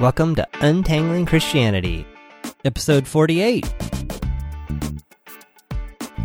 [0.00, 2.06] Welcome to Untangling Christianity,
[2.64, 3.68] episode 48.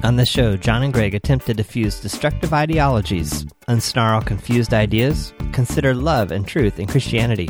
[0.03, 5.95] On this show, John and Gregg attempt to diffuse destructive ideologies, unsnarl confused ideas, consider
[5.95, 7.49] love and truth in Christianity.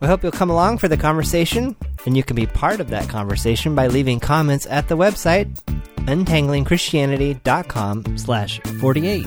[0.00, 1.76] We hope you'll come along for the conversation,
[2.06, 5.60] and you can be part of that conversation by leaving comments at the website
[6.06, 9.26] untanglingchristianity.com slash 48.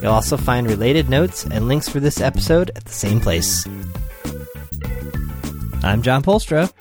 [0.00, 3.66] You'll also find related notes and links for this episode at the same place.
[5.86, 6.72] I'm John Polstra.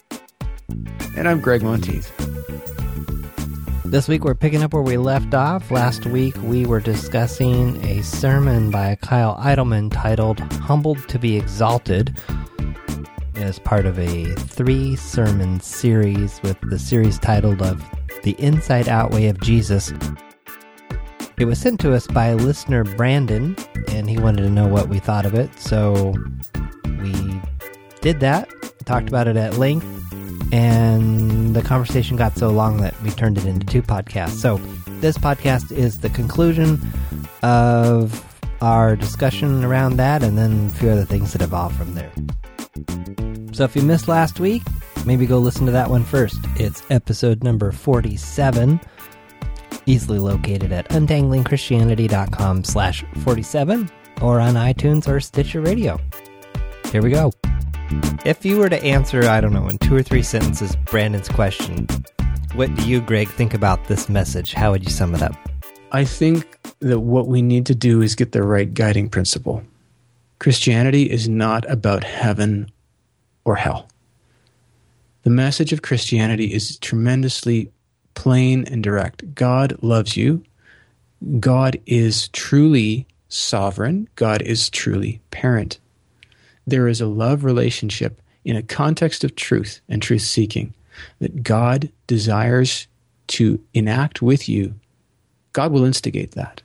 [1.15, 2.11] And I'm Gregg Monteith.
[3.85, 5.69] This week we're picking up where we left off.
[5.69, 12.17] Last week we were discussing a sermon by Kyle Idleman titled Humbled to be Exalted
[13.35, 17.87] as part of a three sermon series with the series titled of
[18.23, 19.93] The Inside Out Way of Jesus.
[21.37, 23.55] It was sent to us by listener Brandon,
[23.89, 26.15] and he wanted to know what we thought of it, so
[27.03, 27.39] we
[28.01, 28.49] did that,
[28.85, 29.85] talked about it at length,
[30.53, 34.41] and the conversation got so long that we turned it into two podcasts.
[34.41, 34.57] So
[34.99, 36.79] this podcast is the conclusion
[37.43, 38.23] of
[38.61, 42.11] our discussion around that, and then a few other things that evolved from there.
[43.53, 44.63] So if you missed last week,
[45.05, 46.39] maybe go listen to that one first.
[46.57, 48.79] It's episode number 47,
[49.85, 53.89] easily located at untanglingchristianity.com slash 47
[54.21, 55.99] or on iTunes or Stitcher Radio.
[56.91, 57.31] Here we go.
[58.25, 61.87] If you were to answer, I don't know, in two or three sentences, Brandon's question,
[62.55, 64.53] what do you, Gregg, think about this message?
[64.53, 65.35] How would you sum it up?
[65.91, 69.63] I think that what we need to do is get the right guiding principle.
[70.39, 72.71] Christianity is not about heaven
[73.45, 73.87] or hell.
[75.23, 77.71] The message of Christianity is tremendously
[78.13, 79.35] plain and direct.
[79.35, 80.43] God loves you.
[81.39, 84.07] God is truly sovereign.
[84.15, 85.79] God is truly parent.
[86.67, 90.73] There is a love relationship in a context of truth and truth seeking
[91.19, 92.87] that God desires
[93.27, 94.75] to enact with you.
[95.53, 96.61] God will instigate that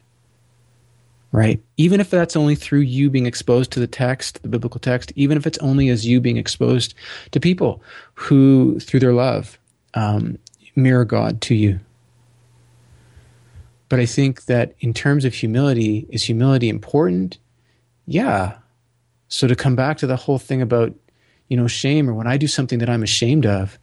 [1.32, 1.60] right?
[1.76, 5.36] Even if that's only through you being exposed to the text, the biblical text, even
[5.36, 6.94] if it's only as you being exposed
[7.30, 7.82] to people
[8.14, 9.58] who, through their love,
[9.94, 10.38] um,
[10.74, 11.78] mirror God to you.
[13.88, 17.38] But I think that in terms of humility, is humility important?
[18.06, 18.56] Yeah.
[19.30, 20.92] So to come back to the whole thing about,
[21.48, 23.78] you know, shame or when I do something that I'm ashamed of,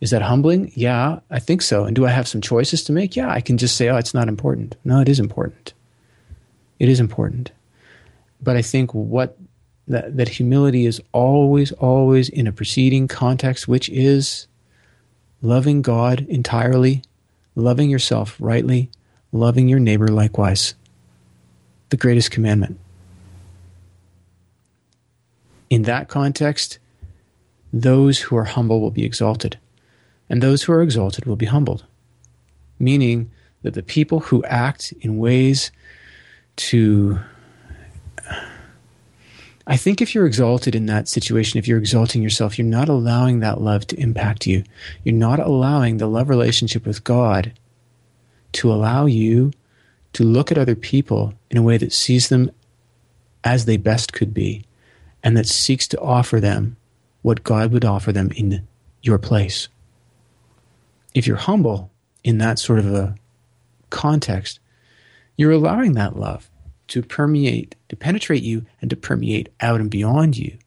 [0.00, 0.72] is that humbling?
[0.74, 1.84] Yeah, I think so.
[1.84, 3.16] And do I have some choices to make?
[3.16, 4.76] Yeah, I can just say, oh, it's not important.
[4.84, 5.74] No, it is important.
[6.78, 7.50] It is important.
[8.40, 9.36] But I think what
[9.88, 14.46] that, that humility is always, always in a preceding context, which is
[15.42, 17.02] loving God entirely,
[17.54, 18.90] loving yourself rightly,
[19.32, 20.74] loving your neighbor likewise.
[21.88, 22.78] The greatest commandment.
[25.68, 26.78] In that context,
[27.72, 29.58] those who are humble will be exalted,
[30.30, 31.84] and those who are exalted will be humbled.
[32.78, 33.30] Meaning
[33.62, 35.72] that the people who act in ways
[36.56, 37.18] to
[39.68, 43.40] I think if you're exalted in that situation, if you're exalting yourself, you're not allowing
[43.40, 44.62] that love to impact you.
[45.02, 47.52] You're not allowing the love relationship with God
[48.52, 49.50] to allow you
[50.12, 52.52] to look at other people in a way that sees them
[53.42, 54.64] as they best could be
[55.26, 56.76] and that seeks to offer them
[57.22, 58.64] what God would offer them in
[59.02, 59.66] your place.
[61.14, 61.90] If you're humble
[62.22, 63.16] in that sort of a
[63.90, 64.60] context,
[65.36, 66.48] you're allowing that love
[66.86, 70.58] to permeate, to penetrate you and to permeate out and beyond you.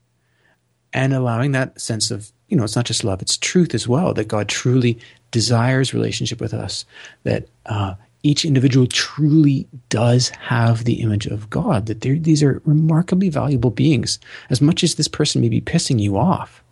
[0.91, 4.13] And allowing that sense of, you know, it's not just love, it's truth as well,
[4.13, 4.99] that God truly
[5.31, 6.83] desires relationship with us,
[7.23, 13.29] that uh, each individual truly does have the image of God, that these are remarkably
[13.29, 14.19] valuable beings,
[14.49, 16.63] as much as this person may be pissing you off.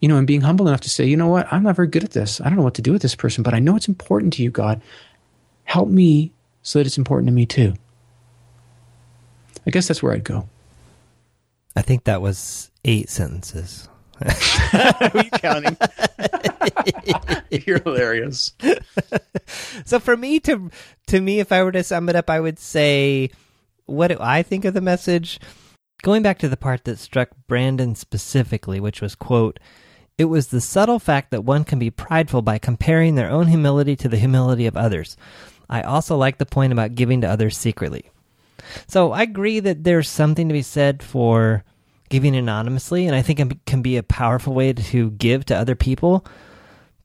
[0.00, 2.04] You know, and being humble enough to say, you know what, I'm not very good
[2.04, 2.40] at this.
[2.40, 4.42] I don't know what to do with this person, but I know it's important to
[4.42, 4.80] you, God.
[5.64, 6.32] Help me
[6.62, 7.74] so that it's important to me too.
[9.66, 10.48] I guess that's where I'd go.
[11.76, 13.88] I think that was eight sentences.
[14.20, 15.76] Are we counting?
[17.50, 18.52] You're hilarious.
[19.84, 20.70] so for me to
[21.08, 23.30] to me, if I were to sum it up, I would say
[23.86, 25.40] what do I think of the message?
[26.02, 29.58] Going back to the part that struck Brandon specifically, which was quote,
[30.16, 33.96] it was the subtle fact that one can be prideful by comparing their own humility
[33.96, 35.16] to the humility of others.
[35.70, 38.10] I also like the point about giving to others secretly.
[38.86, 41.64] So I agree that there's something to be said for
[42.08, 45.74] giving anonymously, and I think it can be a powerful way to give to other
[45.74, 46.24] people.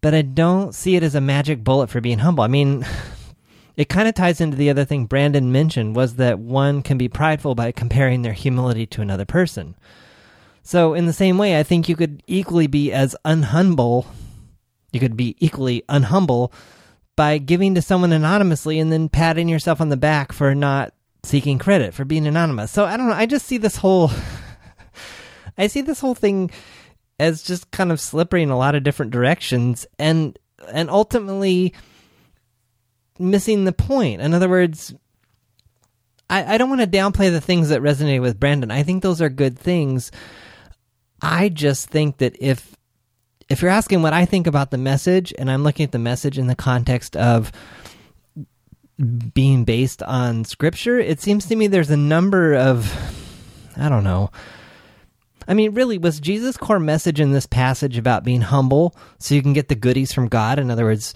[0.02, 2.44] But I don't see it as a magic bullet for being humble.
[2.44, 2.86] I mean,
[3.78, 7.08] it kind of ties into the other thing Brandon mentioned was that one can be
[7.08, 9.76] prideful by comparing their humility to another person.
[10.62, 14.06] So, in the same way, I think you could equally be as unhumble.
[14.92, 16.54] You could be equally unhumble
[17.16, 21.60] by giving to someone anonymously and then patting yourself on the back for not seeking
[21.60, 22.72] credit for being anonymous.
[22.72, 23.16] So, I don't know.
[23.16, 24.12] I just see this whole.
[25.58, 26.52] I see this whole thing
[27.20, 30.38] as just kind of slippery in a lot of different directions and
[30.72, 31.74] and ultimately
[33.20, 34.22] missing the point.
[34.22, 34.94] In other words,
[36.30, 38.72] I, I don't want to downplay the things that resonate with Brandon.
[38.72, 40.12] I think those are good things.
[41.22, 42.76] I just think that if
[43.50, 46.38] if you're asking what I think about the message, and I'm looking at the message
[46.38, 47.52] in the context of
[49.34, 52.92] being based on scripture, it seems to me there's a number of
[53.78, 54.32] I don't know.
[55.48, 59.42] I mean, really, was Jesus' core message in this passage about being humble so you
[59.42, 60.60] can get the goodies from God?
[60.60, 61.14] In other words,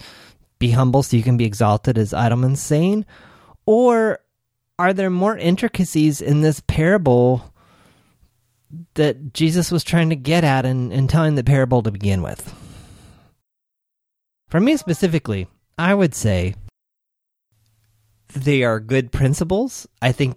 [0.58, 3.06] be humble so you can be exalted, as Idleman's saying?
[3.66, 4.18] Or
[4.78, 7.54] are there more intricacies in this parable
[8.94, 12.54] that Jesus was trying to get at in, in telling the parable to begin with?
[14.48, 15.46] For me specifically,
[15.78, 16.54] I would say
[18.34, 19.86] they are good principles.
[20.00, 20.36] I think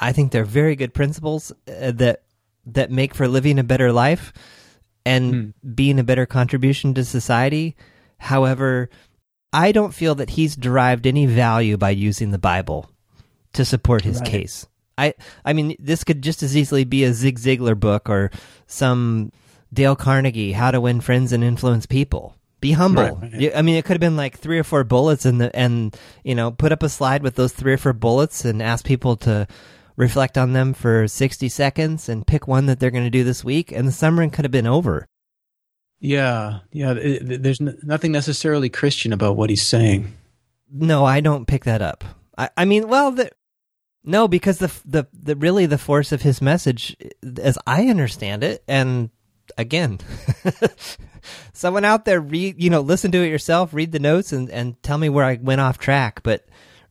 [0.00, 2.22] I think they're very good principles uh, that
[2.66, 4.32] that make for living a better life
[5.04, 5.74] and mm.
[5.74, 7.76] being a better contribution to society.
[8.18, 8.90] However,
[9.52, 12.90] I don't feel that he's derived any value by using the Bible
[13.52, 14.28] to support his right.
[14.28, 14.66] case.
[14.98, 15.14] I
[15.44, 18.30] I mean, this could just as easily be a Zig Ziglar book or
[18.66, 19.32] some
[19.72, 22.34] Dale Carnegie, How to Win Friends and Influence People.
[22.60, 23.20] Be humble.
[23.22, 23.52] Right.
[23.54, 26.34] I mean, it could have been like three or four bullets, and the and you
[26.34, 29.46] know, put up a slide with those three or four bullets, and ask people to
[29.96, 33.44] reflect on them for 60 seconds and pick one that they're going to do this
[33.44, 35.06] week, and the sermon could have been over.
[35.98, 36.92] Yeah, yeah.
[36.92, 40.14] It, there's n- nothing necessarily Christian about what he's saying.
[40.70, 42.04] No, I don't pick that up.
[42.36, 43.30] I, I mean, well, the,
[44.04, 47.08] no, because the, the the really the force of his message, eh,
[47.42, 49.10] as I understand it, and
[49.56, 49.98] again,
[51.52, 54.80] someone out there read, you know, listen to it yourself, read the notes, and and
[54.82, 56.22] tell me where I went off track.
[56.22, 56.44] But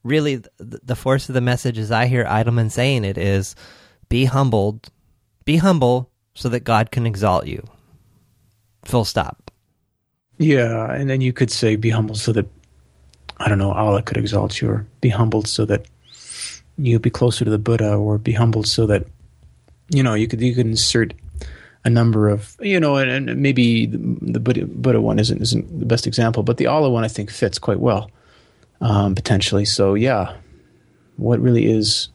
[0.06, 3.56] really the force of the message as I hear Idleman saying it is
[4.08, 4.90] be humbled,
[5.44, 7.68] be humble so that God can exalt you.
[8.86, 9.52] Full stop.
[10.38, 12.46] Yeah, and then you could say be humble so that
[13.38, 15.86] I don't know, Allah could exalt you or be humbled so that
[16.78, 19.08] you be closer to the Buddha or be humbled so that
[19.90, 21.14] you know, you could you could insert
[21.84, 26.44] a number of you know, and, maybe the, Buddha one isn't isn't the best example,
[26.44, 28.12] but the Allah one I think fits quite well
[28.82, 29.66] um, potentially.
[29.66, 30.36] So yeah,
[31.18, 32.10] what really is,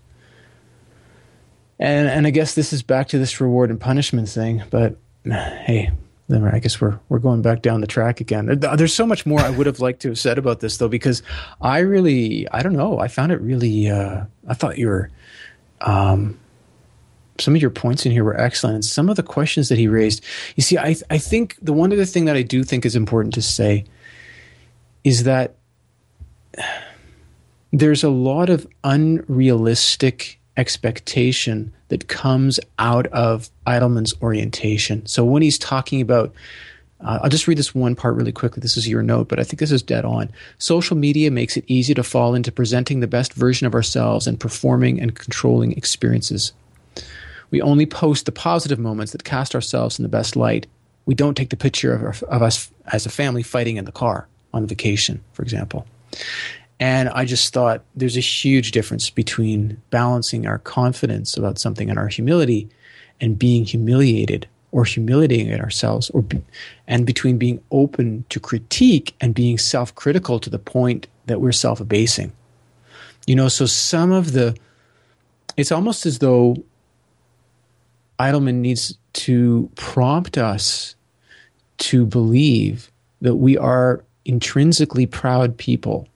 [1.78, 4.62] and and I guess this is back to this reward and punishment thing.
[4.70, 5.90] But hey,
[6.28, 8.46] then I guess we're we're going back down the track again.
[8.60, 11.22] There's so much more I would have liked to have said about this though, because
[11.60, 12.98] I really I don't know.
[12.98, 13.90] I found it really.
[13.90, 15.10] Uh, I thought you were.
[15.80, 16.38] Um,
[17.38, 19.88] some of your points in here were excellent, and some of the questions that he
[19.88, 20.22] raised.
[20.56, 23.34] You see, I I think the one other thing that I do think is important
[23.34, 23.86] to say
[25.02, 25.56] is that
[27.72, 35.06] there's a lot of unrealistic expectation that comes out of Idleman's orientation.
[35.06, 36.32] So when he's talking about,
[37.00, 38.60] uh, I'll just read this one part really quickly.
[38.60, 40.30] This is your note, but I think this is dead on.
[40.58, 44.38] Social media makes it easy to fall into presenting the best version of ourselves and
[44.38, 46.52] performing and controlling experiences.
[47.50, 50.66] We only post the positive moments that cast ourselves in the best light.
[51.06, 53.92] We don't take the picture of, our, of us as a family fighting in the
[53.92, 55.86] car on vacation, for example.
[56.80, 61.98] And I just thought there's a huge difference between balancing our confidence about something and
[61.98, 62.68] our humility
[63.20, 66.42] and being humiliated or humiliating ourselves or be,
[66.88, 72.32] and between being open to critique and being self-critical to the point that we're self-abasing.
[73.26, 74.56] You know, so some of the
[75.56, 76.56] it's almost as though
[78.18, 80.94] Idleman needs to prompt us
[81.78, 86.08] to believe that we are intrinsically proud people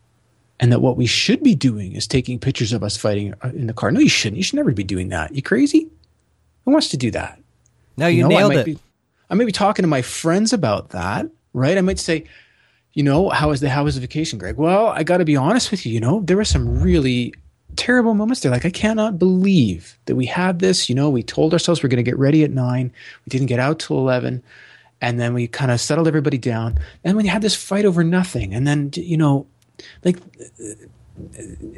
[0.65, 3.67] and that what we should be doing is taking pictures of us fighting uh, in
[3.67, 3.91] the car.
[3.91, 4.39] No, you shouldn't.
[4.39, 5.35] You should never be doing that.
[5.35, 5.91] You crazy?
[6.65, 7.39] Who wants to do that?
[7.99, 8.65] No, you, you know, nailed I it.
[8.65, 8.79] Be,
[9.29, 11.77] I may be talking to my friends about that, right?
[11.77, 12.25] I might say,
[12.95, 14.57] you know, how was the how was the vacation, Gregg?
[14.57, 15.93] Well, I got to be honest with you.
[15.93, 17.35] You know, there were some really
[17.77, 18.51] terrible moments there.
[18.51, 20.89] Like I cannot believe that we had this.
[20.89, 22.91] You know, we told ourselves we're going to get ready at nine.
[23.27, 24.43] We didn't get out till eleven
[25.05, 26.79] and then we kind of settled everybody down.
[27.05, 29.47] And when you had this fight over nothing, and then you know,
[30.05, 30.19] like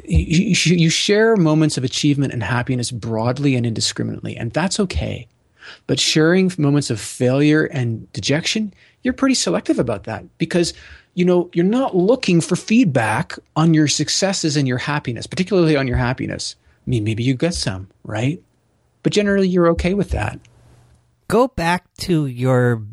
[0.05, 5.27] you, you share moments of achievement and happiness broadly and indiscriminately, and that's okay.
[5.85, 8.73] But sharing moments of failure and dejection,
[9.03, 10.73] you're pretty selective about that because
[11.13, 15.87] you know you're not looking for feedback on your successes and your happiness, particularly on
[15.87, 16.55] your happiness.
[16.85, 18.41] I mean, maybe you get some, right?
[19.03, 20.39] But generally, you're okay with that.
[21.27, 22.83] go back to your.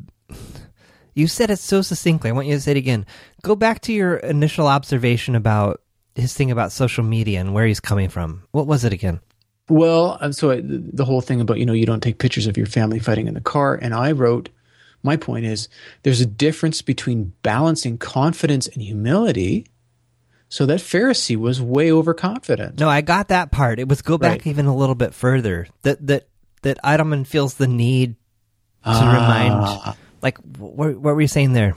[1.15, 2.31] You said it so succinctly.
[2.31, 3.07] I want you to say it again.
[3.45, 5.81] Go back to your initial observation about
[6.15, 8.43] his thing about social media and where he's coming from.
[8.53, 9.21] What was it again?
[9.69, 12.99] Well, so the whole thing about you know you don't take pictures of your family
[12.99, 14.49] fighting in the car, and I wrote
[15.03, 15.69] my point is
[16.03, 19.67] there's a difference between balancing confidence and humility.
[20.49, 22.79] So that Pharisee was way overconfident.
[22.79, 23.79] No, I got that part.
[23.79, 24.47] It was go back Right.
[24.47, 25.67] even a little bit further.
[25.83, 26.29] That that
[26.63, 28.17] that Idleman feels the need to
[28.85, 29.13] Ah.
[29.13, 29.97] remind.
[30.23, 31.75] Like, wh- what, what were you saying there?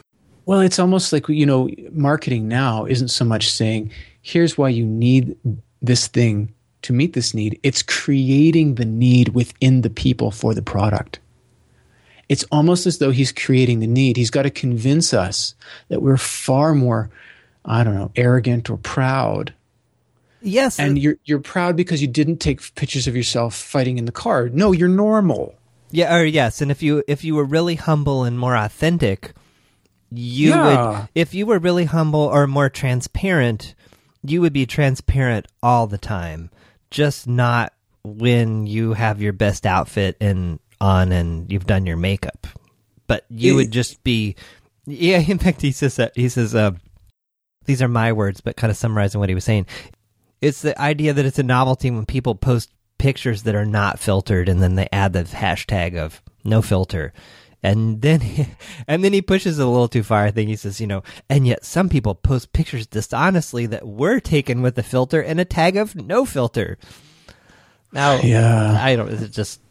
[0.48, 4.86] Well, it's almost like you know, marketing now isn't so much saying, "Here's why you
[4.86, 5.36] need
[5.82, 10.62] this thing to meet this need." It's creating the need within the people for the
[10.62, 11.20] product.
[12.30, 14.16] It's almost as though he's creating the need.
[14.16, 15.54] He's got to convince us
[15.90, 17.10] that we're far more,
[17.66, 19.54] I don't know, arrogant or proud.
[20.42, 24.14] Yes, And you're you're proud because you didn't take pictures of yourself fighting in the
[24.14, 24.48] car.
[24.48, 25.56] No, you're normal.
[25.92, 29.34] Yeah, or yes, and if you if you were really humble and more authentic,
[30.12, 30.90] you Yeah.
[31.02, 33.76] would if you were really humble or more transparent,
[34.24, 36.50] you would be transparent all the time.
[36.92, 37.74] Just not
[38.04, 42.48] when you have your best outfit and on and you've done your makeup.
[43.08, 44.36] But you would just be
[44.86, 46.72] yeah, in fact he says that he says uh
[47.66, 49.66] these are my words, but kind of summarizing what he was saying.
[50.40, 54.48] It's the idea that it's a novelty when people post pictures that are not filtered
[54.50, 57.12] and then they add the hashtag of no filter.
[57.64, 58.22] And then
[58.88, 60.24] and then he pushes it a little too far.
[60.24, 64.20] I think he says, you know, and yet some people post pictures dishonestly that were
[64.20, 66.78] taken with a filter and a tag of no filter.
[67.92, 68.78] Now, Yeah.
[68.80, 69.10] I don't.
[69.10, 69.62] Is it just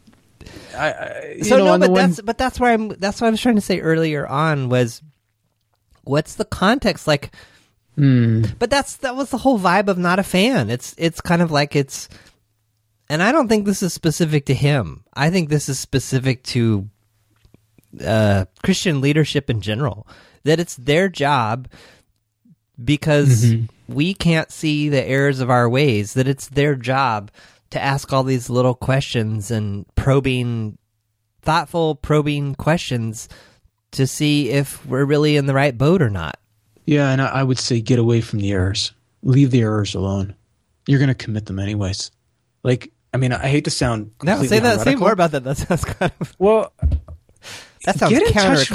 [0.75, 2.89] I, I, you so know, no, but one- that's but that's where I'm.
[2.89, 5.01] That's what I was trying to say earlier on was,
[6.03, 7.33] what's the context like?
[7.95, 8.43] Hmm.
[8.59, 10.69] But that's that was the whole vibe of not a fan.
[10.69, 12.07] It's it's kind of like it's,
[13.09, 15.03] and I don't think this is specific to him.
[15.13, 16.87] I think this is specific to
[18.03, 20.07] uh, Christian leadership in general.
[20.43, 21.67] That it's their job
[22.83, 23.93] because Mm-hmm.
[23.93, 26.13] we can't see the errors of our ways.
[26.13, 27.31] That it's their job
[27.71, 30.77] to ask all these little questions and probing,
[31.41, 33.27] thoughtful, probing questions
[33.91, 36.37] to see if we're really in the right boat or not.
[36.85, 38.93] Yeah, and I, would say get away from the errors.
[39.23, 40.35] Leave the errors alone.
[40.87, 42.11] You're going to commit them anyways.
[42.63, 44.81] Like, I mean, I hate to sound No, say that.
[44.81, 45.43] Say more about that.
[45.43, 46.71] That sounds kind of Well,
[47.87, 48.69] that sounds Get in touch-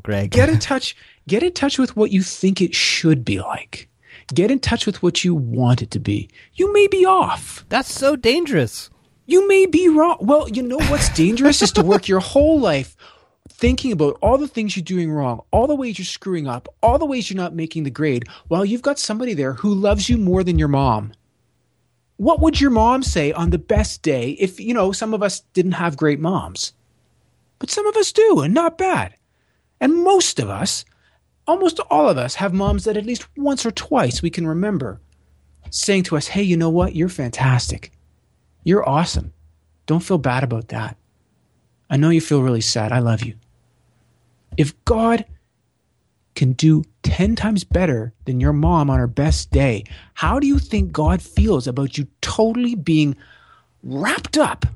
[0.00, 0.30] Gregg.
[0.30, 0.96] get in touch.
[1.28, 3.88] Get in touch with what you think it should be like.
[4.34, 6.28] Get in touch with what you want it to be.
[6.54, 7.64] You may be off.
[7.68, 8.88] That's so dangerous.
[9.26, 10.16] You may be wrong.
[10.20, 12.96] Well, you know what's dangerous is to work your whole life
[13.50, 16.98] thinking about all the things you're doing wrong, all the ways you're screwing up, all
[16.98, 20.16] the ways you're not making the grade, while you've got somebody there who loves you
[20.18, 21.12] more than your mom.
[22.16, 25.40] What would your mom say on the best day if, you know, some of us
[25.54, 26.72] didn't have great moms?
[27.62, 29.14] But some of us do, and not bad.
[29.80, 30.84] And most of us,
[31.46, 35.00] almost all of us, have moms that at least once or twice we can remember
[35.70, 36.96] saying to us, hey, you know what?
[36.96, 37.92] You're fantastic.
[38.64, 39.32] You're awesome.
[39.86, 40.96] Don't feel bad about that.
[41.88, 42.90] I know you feel really sad.
[42.90, 43.36] I love you.
[44.56, 45.24] If God
[46.34, 50.58] can do 10 times better than your mom on her best day, how do you
[50.58, 53.14] think God feels about you totally being
[53.84, 54.66] wrapped up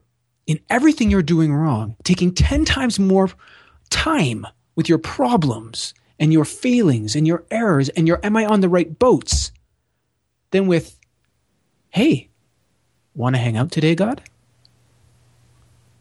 [0.47, 3.31] in everything you're doing wrong, taking 10 times more
[3.91, 8.61] time with your problems and your failings and your errors and your am I on
[8.61, 9.53] the right boats
[10.51, 10.99] than with,
[11.91, 12.29] hey,
[13.15, 14.23] want to hang out today, God?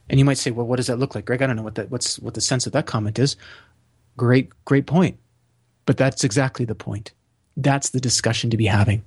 [0.10, 1.42] And you might say, well, what does that look like, Gregg?
[1.42, 3.36] I don't know what that, what's what the sense of that comment is.
[4.18, 5.18] Great, great point.
[5.86, 7.12] But that's exactly the point.
[7.58, 9.04] That's the discussion to be having.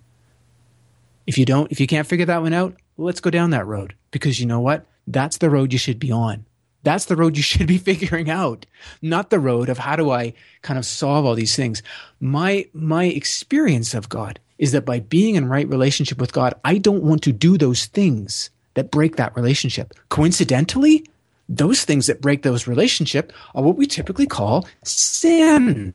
[1.27, 3.95] If you don't, if you can't figure that one out, let's go down that road
[4.11, 4.87] because you know what?
[5.09, 6.45] That's the road you should be on.
[6.83, 8.67] That's the road you should be figuring out,
[9.03, 11.83] not the road of how do I kind of solve all these things.
[12.21, 16.79] My my experience of God is that by being in right relationship with God, I
[16.79, 19.95] don't want to do those things that break that relationship.
[20.09, 21.05] Coincidentally,
[21.49, 25.95] those things that break those relationship are what we typically call sin.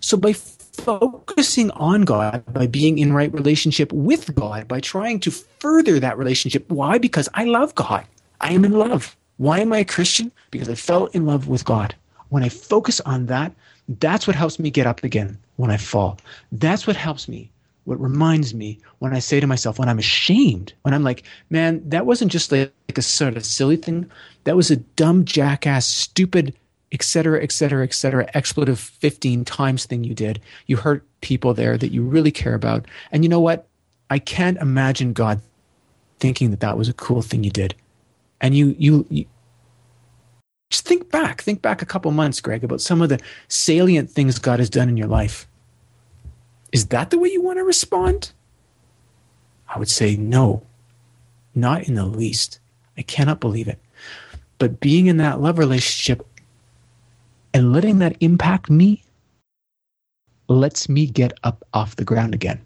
[0.00, 0.32] So by
[0.74, 6.18] focusing on God, by being in right relationship with God, by trying to further that
[6.18, 6.98] relationship, why?
[6.98, 8.04] Because I love God.
[8.40, 9.16] I am in love.
[9.36, 10.30] Why am I a Christian?
[10.50, 11.94] Because I fell in love with God.
[12.28, 13.52] When I focus on that,
[14.00, 16.18] that's what helps me get up again when I fall.
[16.52, 17.50] That's what helps me.
[17.84, 21.82] What reminds me when I say to myself, when I'm ashamed, when I'm like, man,
[21.90, 24.10] that wasn't just like, like a sort of silly thing.
[24.44, 26.54] That was a dumb, jackass, stupid,
[26.94, 30.40] et cetera, et cetera, et cetera, expletive 15 times thing you did.
[30.66, 32.86] You hurt people there that you really care about.
[33.10, 33.66] And you know what?
[34.10, 35.40] I can't imagine God
[36.20, 37.74] thinking that that was a cool thing you did.
[38.40, 39.26] And you, you, you
[40.70, 41.42] Just think back.
[41.42, 44.88] Think back a couple months, Gregg, about some of the salient things God has done
[44.88, 45.48] in your life.
[46.72, 48.32] Is that the way you want to respond?
[49.68, 50.62] I would say no,
[51.56, 52.60] not in the least.
[52.96, 53.80] I cannot believe it.
[54.58, 56.24] But being in that love relationship
[57.54, 59.02] and letting that impact me
[60.48, 62.60] lets me get up off the ground again.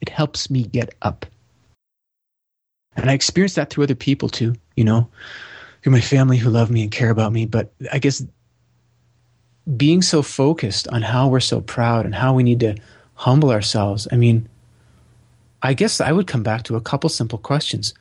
[0.00, 1.26] It helps me get up.
[2.96, 5.08] And I experience that through other people too, you know,
[5.82, 7.44] through my family who love me and care about me.
[7.44, 8.24] But I guess
[9.76, 12.76] being so focused on how we're so proud and how we need to
[13.14, 14.48] humble ourselves, I mean,
[15.62, 17.92] I guess I would come back to a couple simple questions.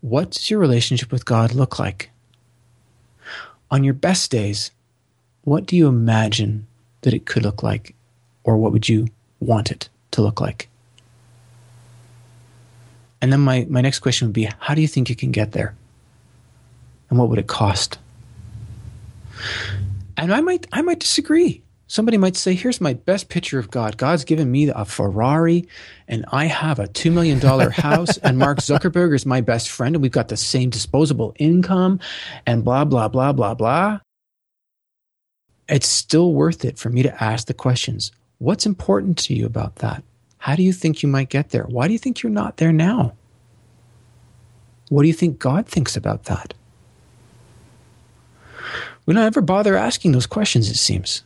[0.00, 2.10] What does your relationship with God look like?
[3.70, 4.70] On your best days,
[5.44, 6.66] what do you imagine
[7.02, 7.94] that it could look like?
[8.42, 9.08] Or what would you
[9.40, 10.68] want it to look like?
[13.20, 15.52] And then my, my next question would be how do you think you can get
[15.52, 15.74] there?
[17.08, 17.98] And what would it cost?
[20.16, 21.62] And I might I might disagree.
[21.86, 23.98] Somebody might say, here's my best picture of God.
[23.98, 25.68] God's given me a Ferrari
[26.08, 27.38] and I have a $2 million
[27.70, 32.00] house and Mark Zuckerberg is my best friend and we've got the same disposable income
[32.46, 34.00] and blah, blah, blah, blah, blah.
[35.68, 38.12] It's still worth it for me to ask the questions.
[38.38, 40.02] What's important to you about that?
[40.38, 41.64] How do you think you might get there?
[41.64, 43.14] Why do you think you're not there now?
[44.90, 46.52] What do you think God thinks about that?
[49.06, 51.22] We don't ever bother asking those questions, it seems.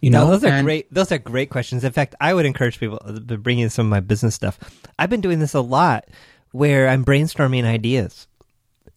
[0.00, 0.92] You know, no, those are and, great.
[0.92, 1.84] Those are great questions.
[1.84, 4.58] In fact, I would encourage people to bring in some of my business stuff.
[4.98, 6.08] I've been doing this a lot,
[6.50, 8.26] where I'm brainstorming ideas,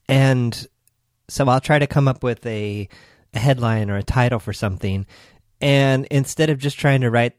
[0.09, 0.67] and
[1.27, 2.89] so I'll try to come up with a,
[3.35, 5.05] a headline or a title for something,
[5.61, 7.33] and instead of just trying to write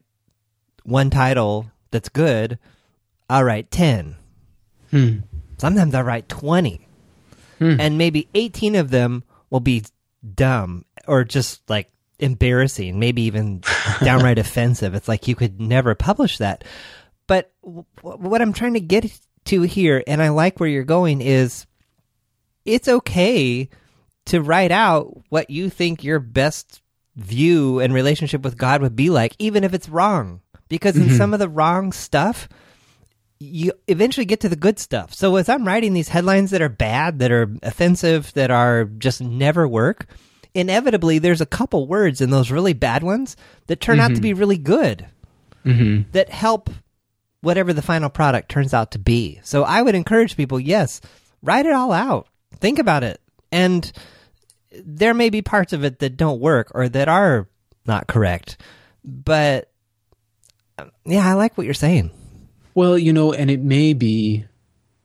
[0.84, 2.58] one title that's good,
[3.28, 4.16] I'll write ten.
[4.90, 5.18] Hmm.
[5.58, 6.86] Sometimes I write twenty,
[7.58, 7.80] hmm.
[7.80, 9.84] and maybe eighteen of them will be
[10.34, 13.62] dumb or just like embarrassing, maybe even
[14.00, 14.94] downright offensive.
[14.94, 16.64] It's like you could never publish that.
[17.26, 19.10] But w- what I'm trying to get
[19.46, 21.66] to here, and I like where you're going, is
[22.64, 23.68] it's okay
[24.26, 26.82] to write out what you think your best
[27.16, 30.40] view and relationship with God would be like, even if it's wrong.
[30.68, 31.16] Because in Mm-hmm.
[31.16, 32.48] some of the wrong stuff,
[33.38, 35.14] you eventually get to the good stuff.
[35.14, 39.20] So as I'm writing these headlines that are bad, that are offensive, that are just
[39.20, 40.06] never work,
[40.54, 43.36] inevitably there's a couple words in those really bad ones
[43.66, 45.06] that turn out to be really good
[45.64, 46.10] Mm-hmm.
[46.12, 46.70] that help
[47.40, 49.40] whatever the final product turns out to be.
[49.42, 51.00] So I would encourage people, yes,
[51.42, 52.28] write it all out.
[52.60, 53.20] Think about it.
[53.50, 53.90] And
[54.84, 57.48] there may be parts of it that don't work or that are
[57.86, 58.60] not correct.
[59.04, 59.70] But
[60.78, 62.10] um, yeah, I like what you're saying.
[62.74, 64.44] Well, you know, and it may be,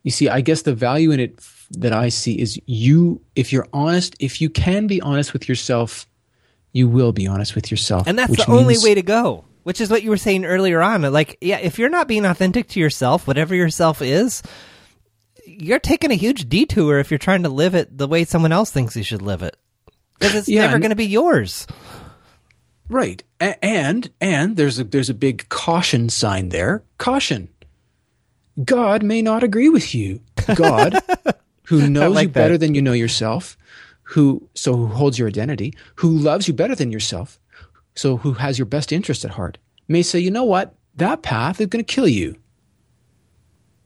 [0.02, 3.52] you see, I guess the value in it f- that I see is you, if
[3.52, 6.06] you're honest, if you can be honest with yourself,
[6.72, 8.06] you will be honest with yourself.
[8.06, 10.82] And that's the only means- way to go, which is what you were saying earlier
[10.82, 11.02] on.
[11.02, 14.42] Like, yeah, if you're not being authentic to yourself, whatever yourself is,
[15.46, 18.70] you're taking a huge detour if you're trying to live it the way someone else
[18.70, 19.56] thinks you should live it.
[20.22, 21.66] Because it's Yeah, never going to be yours.
[22.88, 23.22] Right.
[23.40, 26.82] A- and and there's a there's a big caution sign there.
[26.98, 27.48] Caution.
[28.64, 30.20] God may not agree with you.
[30.54, 30.94] God,
[31.66, 33.56] who knows like you better than you know yourself,
[34.02, 37.40] who so who holds your identity, who loves you better than yourself,
[37.94, 39.58] so who has your best interest at heart,
[39.88, 42.36] may say, you know what, that path is going to kill you.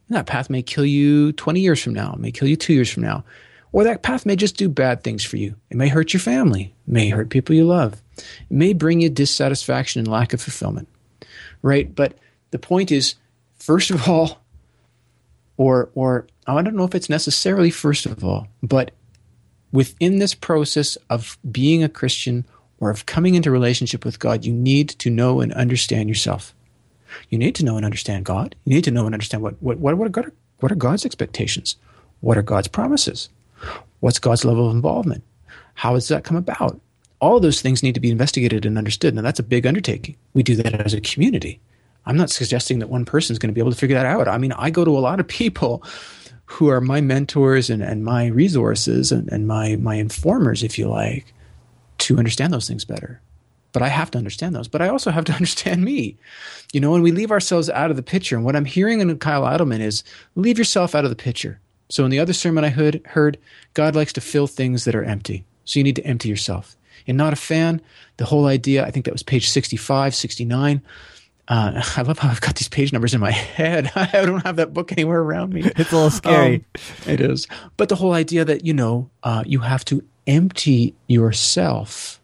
[0.09, 2.91] And that path may kill you 20 years from now, may kill you two years
[2.91, 3.25] from now.
[3.73, 5.57] Or that path may just do bad things for you.
[5.71, 9.11] It may hurt your family, it may hurt people you love, it may bring you
[9.11, 10.89] dissatisfaction and lack of fulfillment.
[11.63, 11.95] Right?
[11.95, 12.17] But
[12.51, 13.17] the point is,
[13.59, 14.41] first of all,
[15.57, 18.93] or or I don't know if it's necessarily first of all, but
[19.73, 22.47] within this process of being a Christian
[22.79, 26.55] or of coming into relationship with God, you need to know and understand yourself.
[27.31, 28.55] You need to know and understand God.
[28.65, 31.05] You need to know and understand what what what, what, are, God, what are God's
[31.05, 31.77] expectations?
[32.21, 33.29] What are God's promises?
[34.01, 35.25] What's God's level of involvement?
[35.75, 36.81] How does that come about?
[37.21, 39.15] All of those things need to be investigated and understood.
[39.15, 40.17] Now, that's a big undertaking.
[40.35, 41.61] We do that as a community.
[42.07, 44.29] I'm not suggesting that one person is going to be able to figure that out.
[44.29, 45.83] I mean, I go to a lot of people
[46.47, 50.89] who are my mentors and, and my resources and, and my, my informers, if you
[50.89, 51.33] like,
[51.99, 53.21] to understand those things better.
[53.73, 54.69] But I have to understand those.
[54.69, 56.17] But I also have to understand me.
[56.73, 59.19] You know, when we leave ourselves out of the picture, and what I'm hearing in
[59.19, 60.05] Kyle Idleman is
[60.37, 61.61] leave yourself out of the picture.
[61.89, 63.39] So in the other sermon I heard, heard
[63.75, 65.45] God likes to fill things that are empty.
[65.65, 66.77] So you need to empty yourself.
[67.07, 67.81] And not a fan,
[68.17, 70.83] the whole idea, I think that was page 65, 69.
[71.49, 73.93] Uh, I love how I've got these page numbers in my head.
[73.97, 75.63] I don't have that book anywhere around me.
[75.65, 76.57] It's a little scary.
[76.57, 77.47] Um, it is.
[77.77, 82.21] But the whole idea that, you know, uh, you have to empty yourself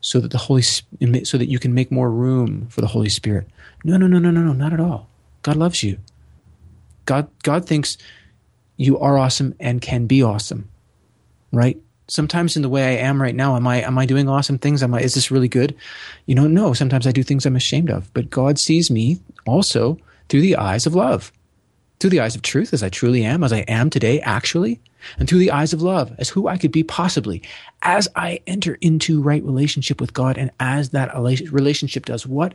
[0.00, 3.48] so that the Holy so that you can make more room for the Holy Spirit.
[3.84, 5.08] No, no, no, no, no, no, not at all.
[5.42, 5.98] God loves you.
[7.06, 7.98] God God thinks
[8.76, 10.68] you are awesome and can be awesome.
[11.52, 11.78] Right?
[12.08, 14.82] Sometimes in the way I am right now, am I am I doing awesome things?
[14.82, 15.74] Am I is this really good?
[16.26, 18.12] You know, no, sometimes I do things I'm ashamed of.
[18.14, 21.32] But God sees me also through the eyes of love.
[21.98, 24.80] Through the eyes of truth as I truly am, as I am today actually
[25.18, 27.42] and through the eyes of love as who I could be possibly
[27.82, 30.38] as I enter into right relationship with God.
[30.38, 32.54] And as that relationship does what?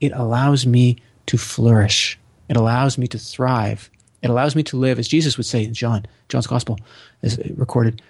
[0.00, 2.18] It allows me to flourish.
[2.48, 3.90] It allows me to thrive.
[4.24, 6.80] It allows me to live, as Jesus would say in John, John's gospel
[7.22, 8.02] is recorded,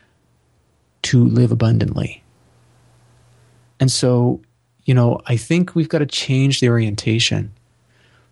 [1.02, 2.22] to live abundantly.
[3.80, 4.40] And so,
[4.84, 7.52] you know, I think we've got to change the orientation.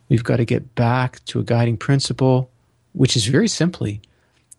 [0.08, 2.48] We've got to get back to a guiding principle,
[2.92, 4.00] which is very simply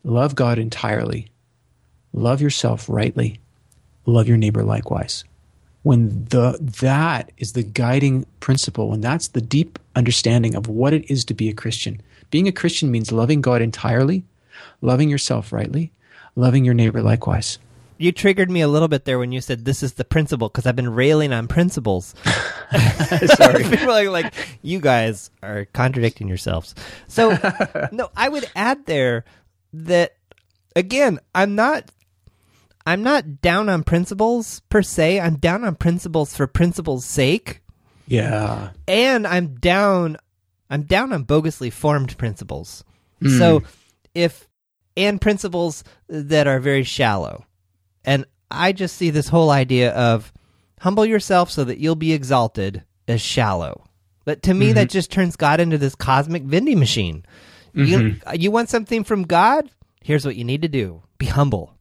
[0.03, 1.29] Love God entirely.
[2.11, 3.39] Love yourself rightly.
[4.05, 5.23] Love your neighbor likewise.
[5.83, 11.09] When the that is the guiding principle, when that's the deep understanding of what it
[11.09, 12.01] is to be a Christian.
[12.33, 14.25] Being a Christian means loving God entirely,
[14.81, 15.91] loving yourself rightly,
[16.35, 17.59] loving your neighbor likewise.
[17.99, 20.65] You triggered me a little bit there when you said this is the principle because
[20.65, 22.15] I've been railing on principles.
[23.35, 26.73] Sorry, like, like you guys are contradicting yourselves.
[27.07, 27.37] So
[27.91, 29.25] no, I would add there
[29.73, 30.15] that
[30.75, 31.91] again, I'm not
[32.83, 35.19] I'm not down on principles per se.
[35.19, 37.61] I'm down on principles for principles' sake.
[38.07, 38.71] Yeah.
[38.87, 40.17] And I'm down
[40.73, 42.83] I'm down on bogusly formed principles.
[43.21, 43.37] Mm.
[43.37, 43.63] So
[44.15, 44.49] if
[44.97, 47.45] and principles that are very shallow.
[48.03, 50.33] And I just see this whole idea of
[50.79, 53.85] humble yourself so that you'll be exalted as shallow.
[54.25, 54.75] But to me, mm-hmm.
[54.75, 57.23] that just turns God into this cosmic vending machine.
[57.75, 58.31] Mm-hmm.
[58.33, 59.69] You, you want something from God?
[60.01, 61.77] Here's what you need to do be humble.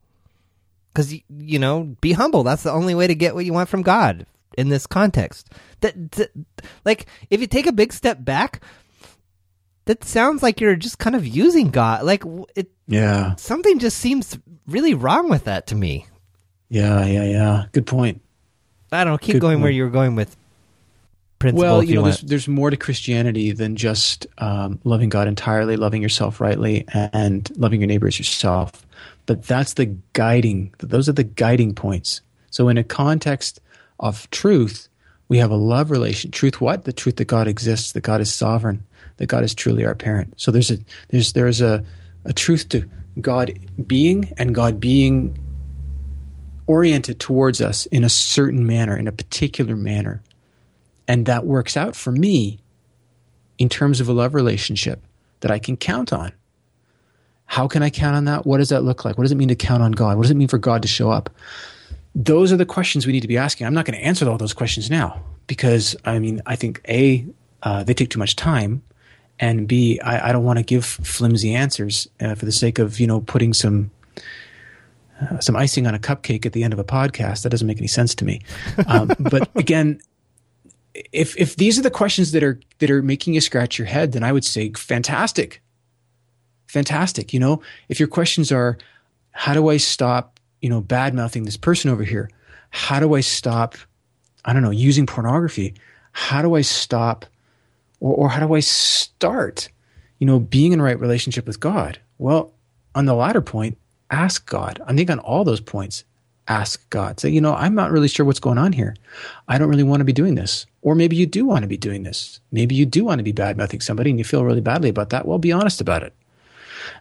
[0.92, 2.42] Because, you know, be humble.
[2.42, 4.26] That's the only way to get what you want from God
[4.58, 5.48] in this context.
[5.80, 6.30] That, that,
[6.84, 8.62] like, if you take a big step back,
[9.86, 12.04] that sounds like you're just kind of using God.
[12.04, 16.06] Like, it, yeah, something just seems really wrong with that to me.
[16.68, 17.64] Yeah, yeah, yeah.
[17.72, 18.22] Good point.
[18.90, 19.18] I don't know.
[19.18, 19.62] Keep Good going point.
[19.62, 20.36] where you're going with.
[21.42, 25.76] Well, you, you know, there's, there's, more to Christianity than just um, loving God entirely,
[25.76, 28.86] loving yourself rightly, and loving your neighbor as yourself.
[29.26, 30.72] But that's the guiding.
[30.78, 32.20] Those are the guiding points.
[32.50, 33.60] So, in a context
[33.98, 34.88] of truth,
[35.28, 36.30] we have a love relation.
[36.30, 36.84] Truth, what?
[36.84, 38.84] The truth that God exists, that God is sovereign,
[39.16, 40.34] that God is truly our parent.
[40.36, 41.84] So there's a there's there's a
[42.24, 42.88] a truth to
[43.20, 43.52] God
[43.86, 45.38] being and God being
[46.66, 50.22] oriented towards us in a certain manner, in a particular manner.
[51.08, 52.60] And that works out for me
[53.58, 55.04] in terms of a love relationship
[55.40, 56.32] that I can count on.
[57.46, 58.46] How can I count on that?
[58.46, 59.18] What does that look like?
[59.18, 60.16] What does it mean to count on God?
[60.16, 61.28] What does it mean for God to show up?
[62.14, 63.66] Those are the questions we need to be asking.
[63.66, 67.26] I'm not going to answer all those questions now because, I mean, I think A,
[67.62, 68.82] uh, they take too much time,
[69.42, 73.00] and B, I, I don't want to give flimsy answers uh, for the sake of,
[73.00, 73.90] you know, putting some
[75.20, 77.42] uh, some icing on a cupcake at the end of a podcast.
[77.42, 78.40] That doesn't make any sense to me.
[78.86, 80.00] Um, but again,
[81.12, 84.12] if if these are the questions that are that are making you scratch your head,
[84.12, 85.60] then I would say fantastic.
[86.68, 87.34] Fantastic.
[87.34, 88.78] You know, if your questions are
[89.32, 92.30] how do I stop, you know, bad mouthing this person over here?
[92.70, 93.76] How do I stop,
[94.44, 95.74] I don't know, using pornography?
[96.12, 97.26] How do I stop
[98.02, 99.68] or, or how do I start,
[100.18, 101.98] you know, being in right relationship with God?
[102.18, 102.52] Well,
[102.94, 103.78] on the latter point,
[104.10, 104.82] ask God.
[104.86, 106.04] I think on all those points,
[106.48, 107.20] ask God.
[107.20, 108.96] Say, you know, I'm not really sure what's going on here.
[109.48, 110.66] I don't really want to be doing this.
[110.82, 112.40] Or maybe you do want to be doing this.
[112.50, 115.10] Maybe you do want to be bad mouthing somebody and you feel really badly about
[115.10, 115.24] that.
[115.24, 116.12] Well, be honest about it.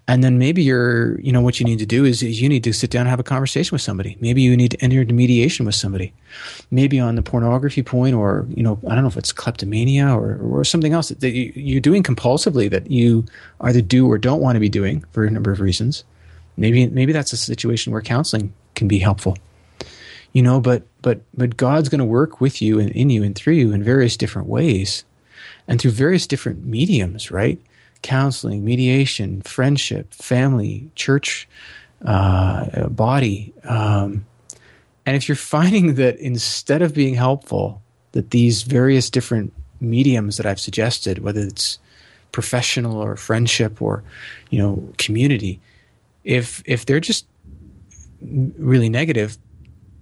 [0.08, 2.64] And then maybe you're, you know, what you need to do is, is you need
[2.64, 4.18] to sit down and have a conversation with somebody.
[4.20, 6.14] Maybe you need to enter into mediation with somebody.
[6.70, 10.38] Maybe on the pornography point or, you know, I don't know if it's kleptomania or,
[10.38, 13.26] or something else that you, you're doing compulsively that you
[13.62, 16.04] either do or don't want to be doing for a number of reasons.
[16.58, 19.38] Maybe, maybe that's a situation where counseling can be helpful
[20.34, 23.36] you know but but but god's going to work with you and in you and
[23.36, 25.04] through you in various different ways
[25.68, 27.60] and through various different mediums right
[28.02, 31.48] counseling mediation friendship family church
[32.06, 33.54] uh, body.
[33.64, 34.26] Um,
[35.06, 37.82] and if you're finding that instead of being helpful
[38.14, 41.80] that these various different mediums that i've suggested whether it's
[42.32, 44.04] professional or friendship or
[44.52, 45.60] you know community
[46.24, 47.26] if if they're just
[48.22, 49.40] really negative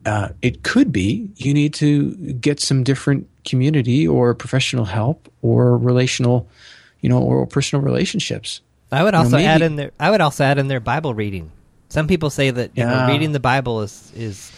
[0.06, 5.78] uh, it could be you need to get some different community or professional help or
[5.78, 6.48] relational,
[7.02, 8.62] you know, or personal relationships.
[8.92, 9.92] I would also you know, maybe, add in there.
[10.00, 11.52] I would also add in their Bible reading.
[11.90, 13.06] Some people say that you Yeah.
[13.06, 14.52] know reading the Bible is is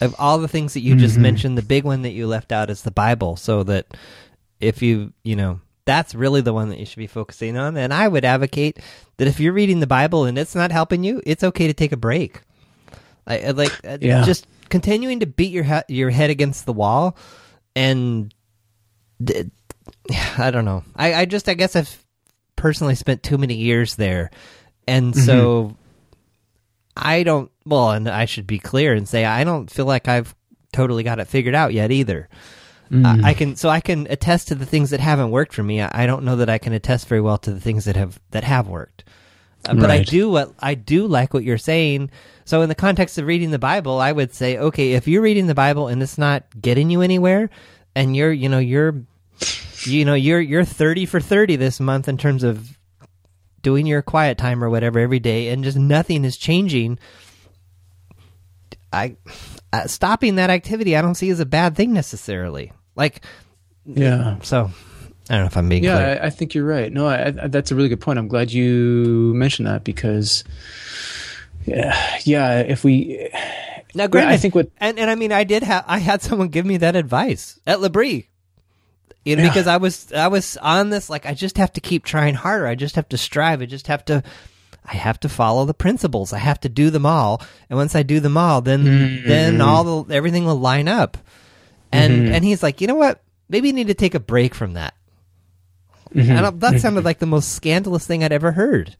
[0.00, 1.22] of all the things that you just Mhm.
[1.22, 3.36] mentioned, the big one that you left out is the Bible.
[3.36, 3.86] So that
[4.60, 7.76] if you you know that's really the one that you should be focusing on.
[7.78, 8.78] And I would advocate
[9.16, 11.92] that if you're reading the Bible and it's not helping you, it's okay to take
[11.92, 12.42] a break.
[13.26, 14.22] I, like uh, Yeah.
[14.24, 17.16] just continuing to beat your he- your head against the wall
[17.74, 18.32] and
[19.22, 19.50] d-
[20.38, 20.84] I don't know.
[20.96, 22.04] I, I just I guess I've
[22.56, 24.30] personally spent too many years there,
[24.86, 25.76] and so
[26.96, 27.50] I don't.
[27.64, 30.34] Well, and I should be clear and say I don't feel like I've
[30.72, 32.28] totally got it figured out yet either.
[32.90, 33.24] Mm.
[33.24, 35.82] I, I can so I can attest to the things that haven't worked for me.
[35.82, 38.18] I, I don't know that I can attest very well to the things that have
[38.30, 39.04] that have worked.
[39.68, 42.10] Uh, but I do what I do like what you're saying.
[42.44, 45.48] So in the context of reading the Bible, I would say, okay, if you're reading
[45.48, 47.50] the Bible and it's not getting you anywhere,
[47.94, 49.02] and you're you know you're
[49.84, 52.76] you know you're you're 30 for 30 this month in terms of
[53.62, 56.98] doing your quiet time or whatever every day, and just nothing is changing.
[58.92, 59.16] I
[59.72, 62.72] uh, stopping that activity, I don't see as a bad thing necessarily.
[62.96, 63.22] Like,
[63.84, 64.38] Yeah.
[64.42, 64.70] so
[65.28, 66.18] I don't know if I'm being Yeah.
[66.22, 66.90] I, I think you're right.
[66.90, 68.18] No, I, I, that's a really good point.
[68.18, 70.42] I'm glad you mentioned that because,
[71.66, 72.60] yeah, yeah.
[72.60, 73.28] If we,
[73.94, 76.48] Now, granted, I think what and and I mean, I did have I had someone
[76.48, 78.28] give me that advice at L'Abri.
[79.28, 79.48] You know, Yeah.
[79.50, 82.66] because I was I was on this like I just have to keep trying harder.
[82.66, 83.60] I just have to strive.
[83.62, 84.22] I just have to
[84.84, 86.32] I have to follow the principles.
[86.32, 87.42] I have to do them all.
[87.68, 89.28] And once I do them all, then Mm-hmm.
[89.28, 91.18] then all the everything will line up.
[91.92, 93.22] And and he's like, "You know what?
[93.48, 94.94] Maybe you need to take a break from that."
[96.14, 96.30] Mm-hmm.
[96.30, 98.96] And that sounded like the most scandalous thing I'd ever heard.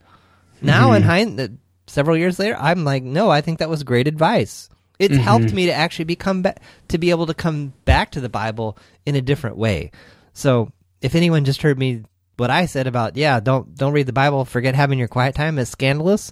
[0.61, 1.47] Now, in hind, uh,
[1.87, 4.69] several years later, I'm like, no, I think that was great advice.
[4.99, 6.57] It's helped me to actually become ba-
[6.89, 9.91] to be able to come back to the Bible in a different way.
[10.39, 10.71] So,
[11.01, 12.03] if anyone just heard me
[12.37, 15.59] what I said about yeah, don't don't read the Bible, forget having your quiet time
[15.59, 16.31] is scandalous.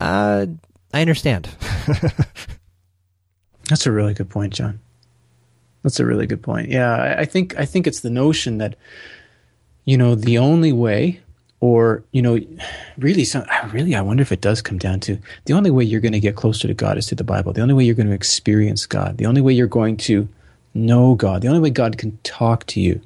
[0.00, 0.46] Uh,
[0.94, 1.48] I understand.
[3.68, 4.80] That's a really good point, John.
[5.82, 6.70] That's a really good point.
[6.70, 8.76] Yeah, I, I think I think it's the notion that
[9.84, 11.20] you know the only way,
[11.60, 12.40] or you know,
[12.96, 16.00] really, some, really, I wonder if it does come down to the only way you're
[16.00, 17.52] going to get closer to God is through the Bible.
[17.52, 19.18] The only way you're going to experience God.
[19.18, 20.28] The only way you're going to
[20.72, 21.42] know God.
[21.42, 23.00] The only way God can talk to you.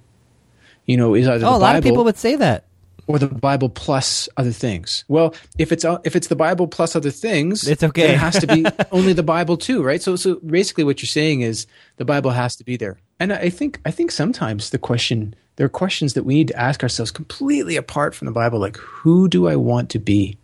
[0.86, 2.64] You know, is either oh, the a lot Bible of people would say that.
[3.06, 5.04] or the Bible plus other things.
[5.08, 8.12] Well, if it's uh, if it's the Bible plus other things, It's okay.
[8.14, 10.02] it has to be only the Bible too, right?
[10.02, 11.66] So so basically, what you're saying is
[11.96, 12.98] the Bible has to be there.
[13.20, 16.58] And I think I think sometimes the question there are questions that we need to
[16.58, 20.36] ask ourselves completely apart from the Bible, like who do I want to be?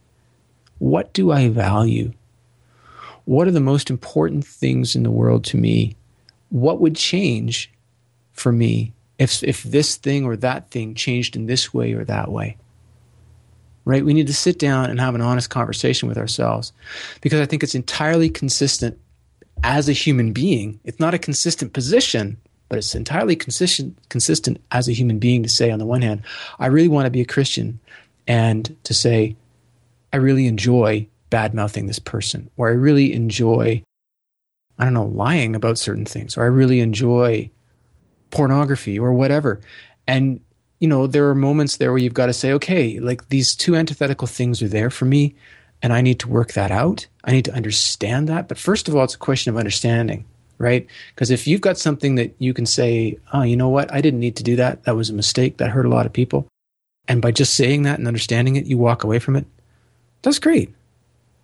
[0.78, 2.12] What do I value?
[3.24, 5.96] What are the most important things in the world to me?
[6.50, 7.70] What would change
[8.32, 12.30] for me if if this thing or that thing changed in this way or that
[12.30, 12.56] way.
[13.84, 14.04] Right?
[14.04, 16.72] We need to sit down and have an honest conversation with ourselves
[17.20, 18.98] because i think it's entirely consistent
[19.62, 20.78] as a human being.
[20.84, 22.36] It's not a consistent position
[22.68, 26.22] but it's entirely consistent consistent as a human being to say on the one hand
[26.58, 27.78] i really want to be a christian
[28.26, 29.34] and to say
[30.12, 33.82] i really enjoy bad mouthing this person or i really enjoy
[34.78, 37.50] i don't know lying about certain things or i really enjoy
[38.30, 39.60] pornography or whatever.
[40.06, 40.40] And,
[40.80, 43.76] you know, there are moments there where you've got to say, okay, like these two
[43.76, 45.34] antithetical things are there for me,
[45.82, 47.06] and I need to work that out.
[47.24, 48.48] I need to understand that.
[48.48, 50.24] But first of all, it's a question of understanding,
[50.58, 50.86] right?
[51.14, 53.92] Because if you've got something that you can say, oh, you know what?
[53.92, 54.84] I didn't need to do that.
[54.84, 55.58] That was a mistake.
[55.58, 56.46] That hurt a lot of people.
[57.06, 59.46] And by just saying that and understanding it, you walk away from it.
[60.22, 60.74] That's great.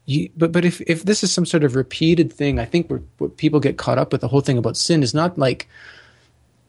[0.07, 3.37] You, but but if, if this is some sort of repeated thing, I think what
[3.37, 5.68] people get caught up with the whole thing about sin is not like,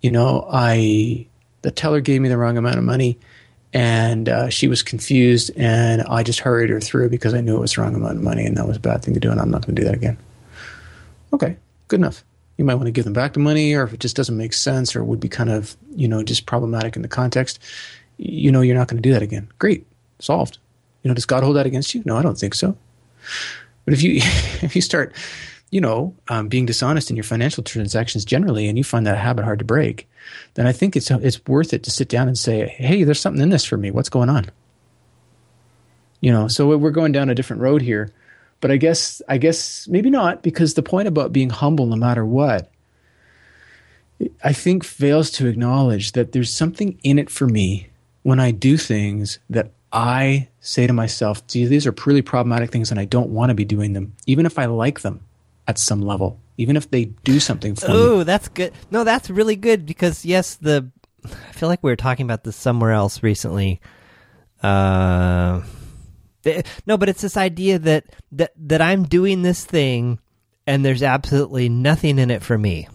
[0.05, 1.25] you know, I
[1.63, 3.17] the teller gave me the wrong amount of money,
[3.73, 7.59] and uh, she was confused, and I just hurried her through because I knew it
[7.59, 9.39] was the wrong amount of money, and that was a bad thing to do, and
[9.41, 10.15] I'm not going to do that again.
[11.33, 12.23] Okay, good enough.
[12.57, 14.53] You might want to give them back the money, or if it just doesn't make
[14.53, 17.57] sense, or would be kind of you know just problematic in the context,
[18.17, 19.47] you know, you're not going to do that again.
[19.57, 19.87] Great,
[20.19, 20.59] solved.
[21.01, 22.03] You know, does God hold that against you?
[22.05, 22.77] No, I don't think so.
[23.85, 24.17] But if you
[24.61, 25.15] if you start,
[25.75, 29.43] you know, um, being dishonest in your financial transactions generally, and you find that habit
[29.43, 30.07] hard to break,
[30.53, 33.41] then I think it's it's worth it to sit down and say, "Hey, there's something
[33.41, 33.91] in this for me.
[33.91, 34.45] What's going on?"
[36.21, 38.13] You know, so we're going down a different road here,
[38.61, 42.25] but I guess I guess maybe not because the point about being humble, no matter
[42.25, 42.71] what,
[44.45, 47.89] I think fails to acknowledge that there's something in it for me
[48.23, 52.91] when I do things that I say to myself, gee, these are really problematic things
[52.91, 55.19] and I don't want to be doing them, even if I like them
[55.67, 57.93] at some level, even if they do something for me.
[57.95, 58.73] Oh, that's good.
[58.91, 60.89] No, that's really good because yes, the
[61.25, 63.81] I feel like we were talking about this somewhere else recently.
[64.61, 65.61] Uh,
[66.85, 70.19] No, but it's this idea that that that I'm doing this thing
[70.67, 72.87] and there's absolutely nothing in it for me.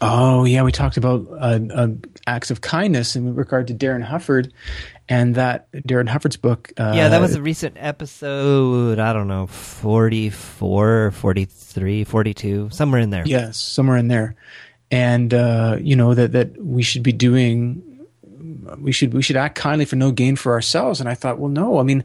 [0.00, 1.88] Oh yeah, we talked about uh, uh,
[2.26, 4.50] acts of kindness in regard to Darin Hufford,
[5.08, 6.72] and that Darin Hufford's book.
[6.78, 8.98] Uh, yeah, that was a recent episode.
[8.98, 13.24] I don't know, 44, 43, 42, somewhere in there.
[13.26, 14.36] Yes, somewhere in there,
[14.90, 17.82] and uh, you know that that we should be doing.
[18.78, 21.00] We should we should act kindly for no gain for ourselves.
[21.00, 21.78] And I thought, well, no.
[21.78, 22.04] I mean,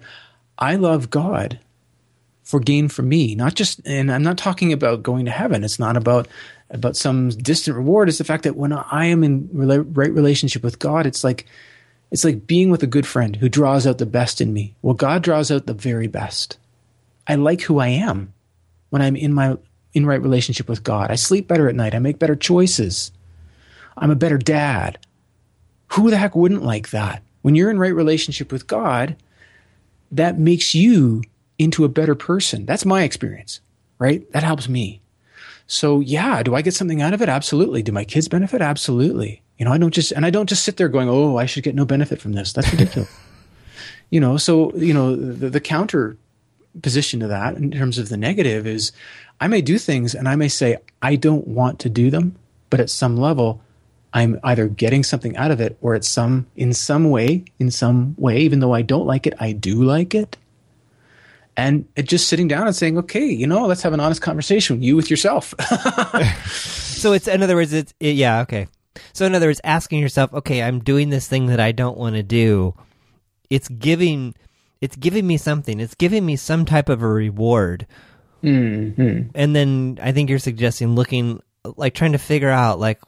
[0.57, 1.59] I love God
[2.43, 3.79] for gain for me, not just.
[3.85, 5.63] And I'm not talking about going to heaven.
[5.63, 6.27] It's not about
[6.69, 10.79] about some distant reward is the fact that when I am in right relationship with
[10.79, 11.45] God, it's like
[12.11, 14.75] it's like being with a good friend who draws out the best in me.
[14.81, 16.57] Well, God draws out the very best.
[17.27, 18.33] I like who I am
[18.89, 19.57] when I'm in my
[19.93, 21.11] in right relationship with God.
[21.11, 21.95] I sleep better at night.
[21.95, 23.11] I make better choices.
[23.97, 24.99] I'm a better dad.
[25.93, 27.23] Who the heck wouldn't like that?
[27.41, 29.15] When you're in right relationship with God,
[30.11, 31.21] that makes you
[31.57, 32.65] into a better person.
[32.65, 33.61] That's my experience,
[33.99, 34.29] right?
[34.33, 35.01] That helps me.
[35.67, 37.29] So yeah, do I get something out of it?
[37.29, 37.81] Absolutely.
[37.81, 38.61] Do my kids benefit?
[38.61, 39.41] Absolutely.
[39.57, 41.63] You know, I don't just and I don't just sit there going, "Oh, I should
[41.63, 43.09] get no benefit from this." That's ridiculous.
[44.09, 46.17] you know, so you know the, the counter
[46.81, 48.91] position to that in terms of the negative is
[49.39, 52.35] I may do things and I may say I don't want to do them,
[52.69, 53.61] but at some level
[54.13, 58.15] I'm either getting something out of it or it's some in some way, in some
[58.17, 60.37] way, even though I don't like it, I do like it
[61.57, 64.95] and just sitting down and saying, okay, you know, let's have an honest conversation, you
[64.95, 65.53] with yourself.
[66.47, 68.67] so it's, in other words, it's, it, yeah, okay.
[69.13, 72.15] So in other words, asking yourself, okay, I'm doing this thing that I don't want
[72.15, 72.73] to do.
[73.49, 74.35] It's giving,
[74.81, 75.79] it's giving me something.
[75.79, 77.87] It's giving me some type of a reward.
[78.43, 79.29] Mm-hmm.
[79.33, 81.41] And then I think you're suggesting looking,
[81.77, 82.99] like trying to figure out, like,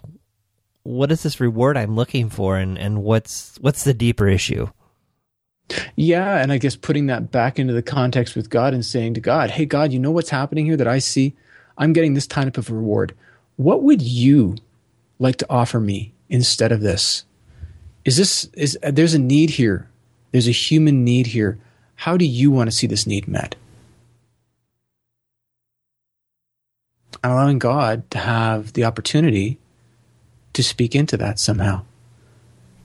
[0.87, 4.69] what is this reward I'm looking for, and and what's what's the deeper issue?
[5.95, 9.19] Yeah, and I guess putting that back into the context with God and saying to
[9.19, 11.33] God, "Hey God, you know what's happening here that I see?
[11.77, 13.13] I'm getting this type of reward.
[13.57, 14.55] What would you
[15.19, 17.25] like to offer me instead of this?
[18.05, 19.89] Is this is there's a need here?
[20.31, 21.59] There's a human need here.
[21.95, 23.55] How do you want to see this need met?"
[27.23, 29.57] I'm allowing God to have the opportunity
[30.53, 31.83] to speak into that somehow.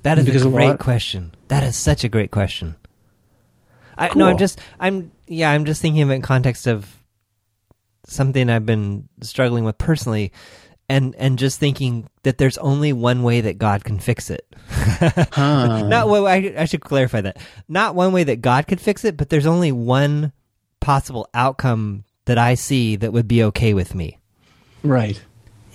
[0.03, 1.33] That is because a great a lot, question.
[1.53, 2.77] That is such a great question.
[3.99, 4.21] I cool.
[4.21, 6.97] no, I'm just I'm yeah, I'm just thinking of it in context of
[8.07, 10.33] something I've been struggling with personally
[10.89, 14.47] and and just thinking that there's only one way that God can fix it.
[14.71, 15.83] huh.
[15.83, 17.37] Not well, I, I should clarify that.
[17.69, 20.33] Not one way that God could fix it, but there's only one
[20.81, 24.19] possible outcome that I see that would be okay with me.
[24.83, 25.23] Right.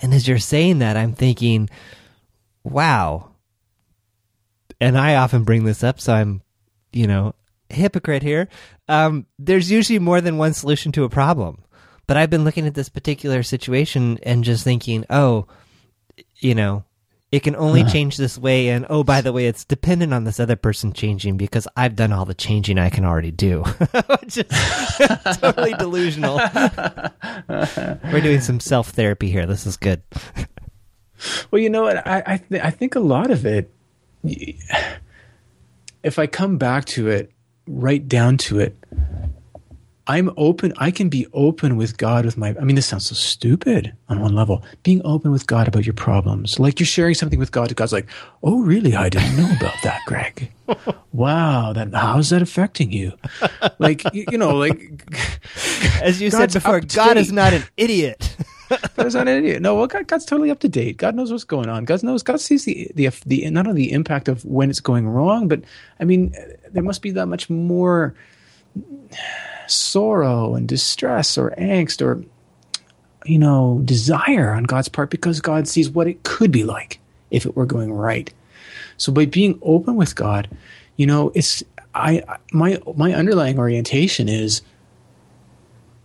[0.02, 1.70] And as you're saying that, I'm thinking,
[2.64, 3.30] wow,
[4.80, 6.42] and I often bring this up, so I'm,
[6.92, 7.34] you know,
[7.70, 8.48] hypocrite here.
[8.88, 11.62] Um, there's usually more than one solution to a problem.
[12.06, 15.46] But I've been looking at this particular situation and just thinking, oh,
[16.36, 16.84] you know,
[17.30, 18.68] it can only change this way.
[18.68, 22.10] And oh, by the way, it's dependent on this other person changing because I've done
[22.10, 23.62] all the changing I can already do.
[24.22, 24.46] Which is
[25.36, 26.36] totally delusional.
[27.48, 29.44] We're doing some self therapy here.
[29.44, 30.02] This is good.
[31.50, 32.06] well, you know what?
[32.06, 33.70] I I, th- I think a lot of it
[34.24, 37.32] if I come back to it,
[37.66, 38.76] right down to it,
[40.08, 40.72] I'm open.
[40.78, 42.56] I can be open with God with my.
[42.58, 44.64] I mean, this sounds so stupid on one level.
[44.82, 47.76] Being open with God about your problems, like you're sharing something with God.
[47.76, 48.08] God's like,
[48.42, 48.96] "Oh, really?
[48.96, 50.50] I didn't know about that, Gregg.
[51.12, 53.12] wow, that how's that affecting you?
[53.78, 54.80] Like, you, you know, like
[56.02, 58.34] as you God's said before, God is not an idiot.
[58.96, 59.62] God's not an idiot.
[59.62, 60.96] No, well, God, God's totally up to date.
[60.96, 61.84] God knows what's going on.
[61.84, 62.22] God knows.
[62.22, 65.62] God sees the, the the not only the impact of when it's going wrong, but
[66.00, 66.34] I mean,
[66.70, 68.14] there must be that much more
[69.66, 72.24] sorrow and distress or angst or
[73.24, 77.00] you know desire on God's part because God sees what it could be like
[77.30, 78.32] if it were going right.
[78.96, 80.48] So by being open with God,
[80.96, 81.62] you know, it's
[81.94, 84.62] I my my underlying orientation is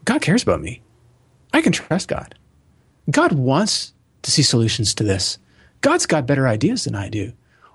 [0.06, 0.82] God cares about me.
[1.54, 2.36] I can trust God.
[3.10, 5.38] God wants to see solutions to this.
[5.82, 7.34] God's got better ideas than I do.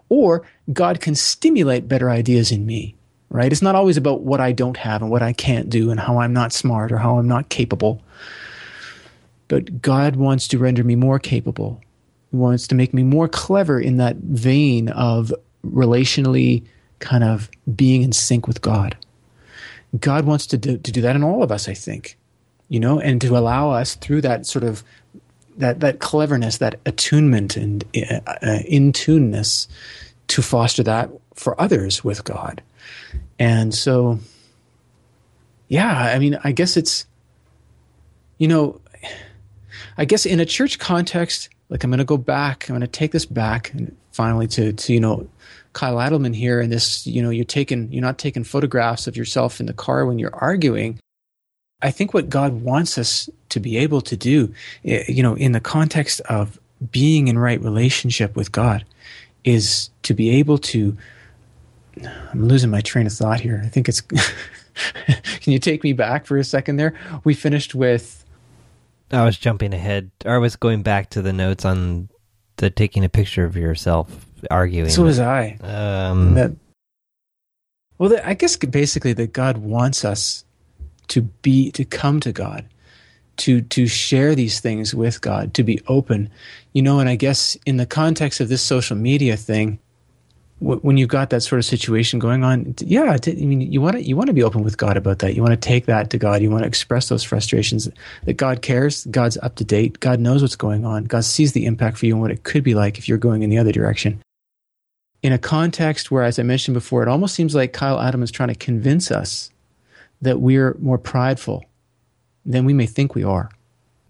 [0.09, 2.95] Or God can stimulate better ideas in me,
[3.29, 3.53] right?
[3.53, 6.19] It's not always about what I don't have and what I can't do and how
[6.19, 8.03] I'm not smart or how I'm not capable.
[9.49, 11.81] But God wants to render me more capable.
[12.31, 15.33] He wants to make me more clever in that vein of
[15.65, 16.65] relationally
[17.01, 18.97] kind of being in sync with God.
[19.99, 22.19] God wants to do, to do that in all of us, I think,
[22.69, 24.83] you know, and to allow us through that sort of
[25.57, 29.69] that that cleverness, that attunement and uh, uh, in tuneness
[30.29, 32.63] to foster that for others with God.
[33.39, 34.19] And so,
[35.69, 37.07] yeah, I mean, I guess it's,
[38.37, 38.81] you know,
[39.97, 42.87] I guess in a church context, like I'm going to go back, I'm going to
[42.87, 45.29] take this back and finally to, to, you know,
[45.73, 49.61] Kyle Idleman here and this, you know, you're taking, you're not taking photographs of yourself
[49.61, 50.99] in the car when you're arguing.
[51.81, 54.53] I think what God wants us to be able to do,
[54.85, 56.59] eh, you know, in the context of
[56.91, 58.85] being in right relationship with God,
[59.45, 60.97] is to be able to.
[62.33, 63.63] I'm losing my train of thought here.
[63.65, 64.01] I think it's.
[65.41, 66.95] Can you take me back for a second there?
[67.25, 68.25] We finished with.
[69.11, 70.11] I was jumping ahead.
[70.25, 72.09] Or I was going back to the notes on
[72.57, 74.91] the taking a picture of yourself arguing.
[74.91, 75.59] So was I.
[75.63, 76.53] Um, that,
[77.99, 80.45] well, I guess basically that God wants us
[81.09, 82.65] to be to come to God,
[83.39, 86.31] to to share these things with God, to be open,
[86.73, 87.01] you know.
[87.01, 89.79] And I guess in the context of this social media thing,
[90.61, 94.03] when you've got that sort of situation going on, yeah, I mean, you want to
[94.03, 95.35] you want to be open with God about that.
[95.35, 96.43] You want to take that to God.
[96.43, 97.89] You want to express those frustrations
[98.25, 99.07] that God cares.
[99.07, 100.01] God's up to date.
[100.01, 101.05] God knows what's going on.
[101.05, 103.43] God sees the impact for you and what it could be like if you're going
[103.43, 104.21] in the other direction.
[105.23, 108.31] In a context where, as I mentioned before, it almost seems like Kyle Idleman is
[108.31, 109.51] trying to convince us
[110.23, 111.65] that we're more prideful
[112.45, 113.51] than we may think we are.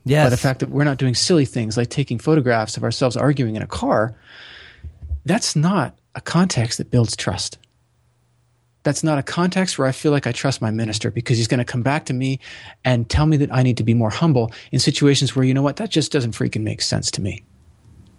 [0.04, 0.26] Yes.
[0.26, 3.56] By the fact that we're not doing silly things like taking photographs of ourselves arguing
[3.56, 4.14] in a car,
[5.26, 7.58] that's not a context that builds trust.
[8.84, 11.58] That's not a context where I feel like I trust my minister because he's going
[11.58, 12.40] to come back to me
[12.84, 15.62] and tell me that I need to be more humble in situations where, you know
[15.62, 17.44] what, that just doesn't freaking make sense to me.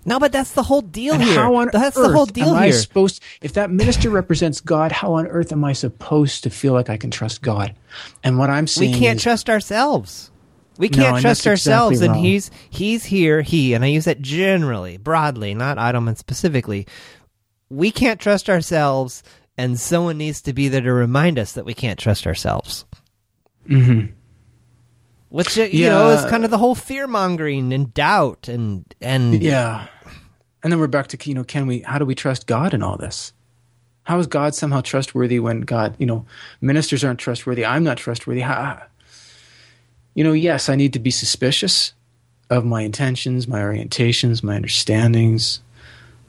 [0.05, 1.35] No, but that's the whole deal and here.
[1.35, 2.73] How on that's earth the whole deal am here.
[2.73, 6.73] I supposed, if that minister represents God, how on earth am I supposed to feel
[6.73, 7.75] like I can trust God?
[8.23, 10.31] And what I'm saying, we can't is, trust ourselves.
[10.77, 13.41] We can't and trust ourselves, exactly and he's he's here.
[13.41, 16.87] He and I use that generally, broadly, not Idleman specifically.
[17.69, 19.21] We can't trust ourselves,
[19.57, 22.85] and someone needs to be there to remind us that we can't trust ourselves.
[23.69, 24.13] Mhm.
[25.29, 29.41] Which uh, you know is kind of the whole fear mongering and doubt and and
[29.41, 29.87] Yeah.
[30.61, 32.83] And then we're back to, you know, can we, how do we trust God in
[32.83, 33.31] all this?
[34.03, 36.25] How is God somehow trustworthy when God, you know,
[36.59, 37.63] ministers aren't trustworthy?
[37.63, 38.41] I'm not trustworthy.
[38.41, 38.81] How,
[40.15, 41.93] you know, yes, I need to be suspicious
[42.49, 45.61] of my intentions, my orientations, my understandings,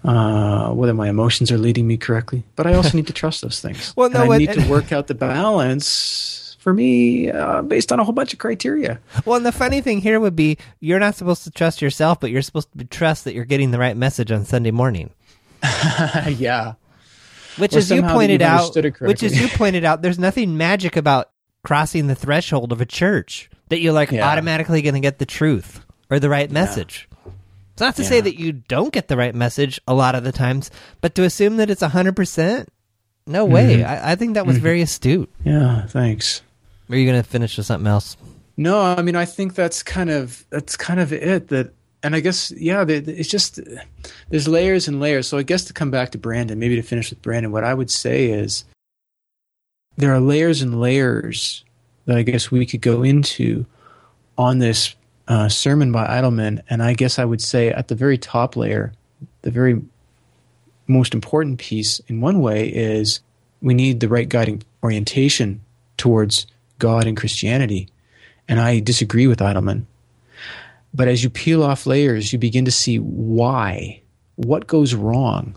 [0.04, 2.44] uh, whether my emotions are leading me correctly.
[2.54, 3.92] But I also need to trust those things.
[3.96, 7.90] Well, And no, I what- need to work out the balance for me uh, based
[7.90, 9.00] on a whole bunch of criteria.
[9.24, 12.30] Well, and the funny thing here would be you're not supposed to trust yourself, but
[12.30, 15.10] you're supposed to trust that you're getting the right message on Sunday morning.
[16.28, 16.74] yeah.
[17.58, 21.30] Which, Or as you pointed out, which, as you pointed out, there's nothing magic about
[21.64, 24.28] crossing the threshold of a church that you're like Yeah.
[24.28, 25.80] automatically going to get the truth
[26.10, 27.08] or the right message.
[27.72, 30.32] It's not to say that you don't get the right message a lot of the
[30.32, 32.68] times, but to assume that it's hundred percent,
[33.26, 33.78] no way.
[33.78, 33.88] Mm-hmm.
[33.88, 35.30] I, I think that was very astute.
[35.44, 35.86] Yeah.
[35.86, 36.42] Thanks.
[36.90, 38.16] Are you going to finish with something else?
[38.56, 41.48] No, I mean I think that's kind of that's kind of it.
[41.48, 41.72] That
[42.02, 43.60] and I guess yeah, it's just
[44.28, 45.28] there's layers and layers.
[45.28, 47.72] So I guess to come back to Brandon, maybe to finish with Brandon, what I
[47.72, 48.64] would say is
[49.96, 51.64] there are layers and layers
[52.06, 53.64] that I guess we could go into
[54.36, 54.94] on this
[55.28, 58.92] uh, sermon by Idleman, and I guess I would say at the very top layer,
[59.42, 59.80] the very
[60.86, 63.20] most important piece in one way is
[63.62, 65.60] we need the right guiding orientation
[65.96, 66.46] towards
[66.80, 67.88] God and Christianity.
[68.48, 69.86] And I disagree with Idleman.
[70.92, 74.02] But as you peel off layers, you begin to see why,
[74.34, 75.56] what goes wrong,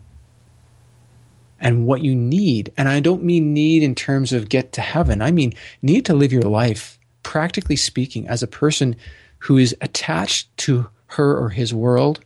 [1.59, 2.71] and what you need.
[2.78, 6.13] And I don't mean need in terms of get to heaven, I mean need to
[6.13, 8.95] live your life, practically speaking, as a person
[9.39, 12.24] who is attached to her or his world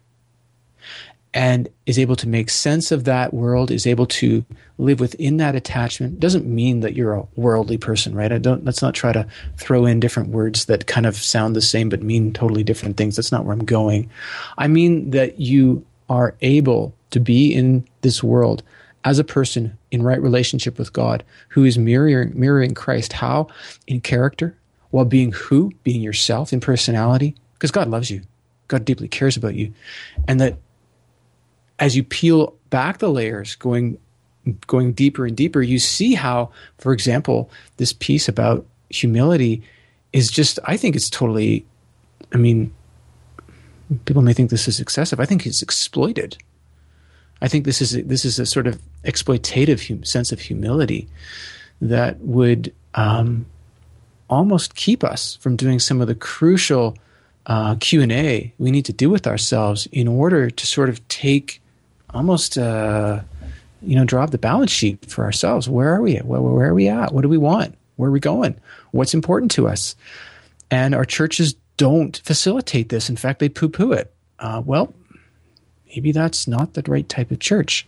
[1.38, 4.44] and is able to make sense of that world, is able to
[4.80, 6.20] live within that attachment.
[6.20, 8.32] Doesn't mean that you're a worldly person, right?
[8.32, 8.66] I don't.
[8.66, 12.02] Let's not try to throw in different words that kind of sound the same but
[12.02, 13.16] mean totally different things.
[13.16, 14.10] That's not where I'm going.
[14.58, 18.64] I mean that you are able to be in this world
[19.04, 23.14] as a person in right relationship with God, who is mirroring mirroring Christ.
[23.14, 23.46] How
[23.86, 24.58] in character,
[24.90, 28.24] while being who, being yourself in personality, because God loves you.
[28.70, 29.72] God deeply cares about you,
[30.28, 30.58] and that
[31.80, 33.98] as you peel back the layers, going
[34.66, 39.62] going deeper and deeper, you see how, for example, this piece about humility
[40.14, 40.60] is just.
[40.66, 41.66] I think it's totally.
[42.34, 42.74] I mean,
[44.06, 45.20] people may think this is excessive.
[45.20, 46.38] I think it's exploited.
[47.42, 51.08] I think this is this is a sort of exploitative hum- sense of humility
[51.82, 53.46] that would um,
[54.30, 56.98] almost keep us from doing some of the crucial
[57.46, 61.06] uh, Q and A we need to do with ourselves in order to sort of
[61.08, 61.62] take
[62.14, 63.22] almost uh,
[63.82, 65.70] you know draw up the balance sheet for ourselves.
[65.70, 66.18] Where are we?
[66.18, 67.14] Where, where are we at?
[67.14, 67.76] What do we want?
[67.96, 68.56] Where are we going?
[68.92, 69.96] What's important to us?
[70.70, 73.10] And our churches don't facilitate this.
[73.10, 74.14] In fact, they poo poo it.
[74.40, 74.94] Uh, well,
[75.88, 77.88] maybe that's not the right type of church.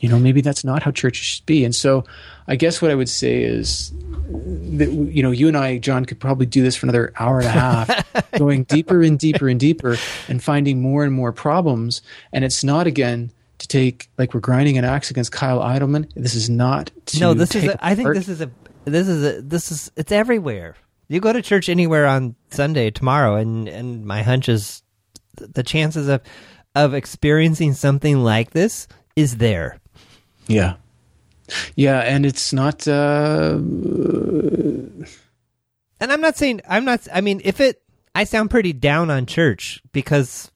[0.00, 1.64] You know, maybe that's not how churches should be.
[1.64, 2.04] And so
[2.46, 3.92] I guess what I would say is
[4.28, 7.46] that, you know, you and I, John, could probably do this for another hour and
[7.46, 9.96] a half, going deeper and deeper and deeper
[10.28, 12.02] and finding more and more problems.
[12.32, 16.10] And it's not, again, to take, like we're grinding an axe against Kyle Idleman.
[16.14, 17.20] This is not to.
[17.20, 18.50] No, this is, a, I think this is a,
[18.84, 20.76] this is a, this is, it's everywhere.
[21.08, 24.82] You go to church anywhere on Sunday tomorrow, and, and my hunch is
[25.36, 26.22] the chances of,
[26.74, 29.80] of experiencing something like this is there.
[30.46, 30.76] Yeah.
[31.76, 32.86] Yeah, and it's not.
[32.88, 35.06] Uh, and
[36.00, 37.06] I'm not saying I'm not.
[37.12, 37.82] I mean, if it,
[38.14, 40.50] I sound pretty down on church because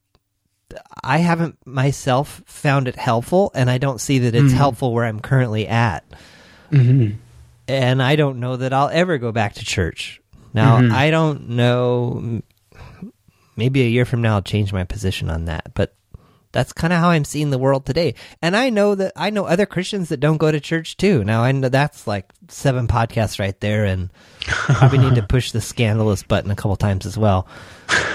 [1.02, 4.56] I haven't myself found it helpful, and I don't see that it's mm-hmm.
[4.56, 6.04] helpful where I'm currently at.
[6.70, 7.16] Mm-hmm.
[7.66, 10.22] And I don't know that I'll ever go back to church.
[10.54, 10.92] Now, mm-hmm.
[10.92, 12.42] I don't know.
[13.56, 15.74] Maybe a year from now, I'll change my position on that.
[15.74, 15.94] But
[16.52, 18.14] that's kind of how I'm seeing the world today.
[18.40, 21.24] And I know that I know other Christians that don't go to church too.
[21.24, 25.60] Now I know that's like seven podcasts right there, and probably need to push the
[25.60, 27.46] scandalous button a couple times as well.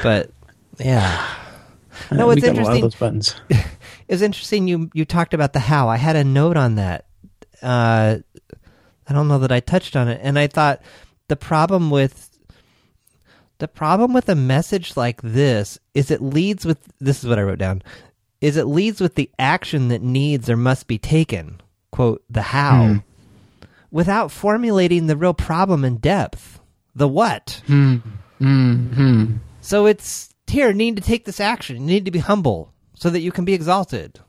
[0.01, 0.31] But
[0.79, 1.35] yeah,
[2.11, 2.81] no, it's interesting.
[2.81, 3.35] those buttons.
[4.07, 4.67] it's interesting.
[4.67, 5.89] You you talked about the how.
[5.89, 7.05] I had a note on that.
[7.61, 8.17] Uh,
[9.07, 10.81] I don't know that I touched on it, and I thought
[11.27, 12.29] the problem with
[13.59, 17.43] the problem with a message like this is it leads with this is what I
[17.43, 17.81] wrote down
[18.43, 22.83] is it leads with the action that needs or must be taken, quote, the how,
[22.83, 23.03] mm.
[23.89, 26.59] without formulating the real problem in depth,
[26.93, 27.61] the what.
[27.67, 28.01] Mm.
[28.41, 29.35] Mm-hmm.
[29.61, 31.77] So it's here, need to take this action.
[31.77, 34.19] You need to be humble so that you can be exalted.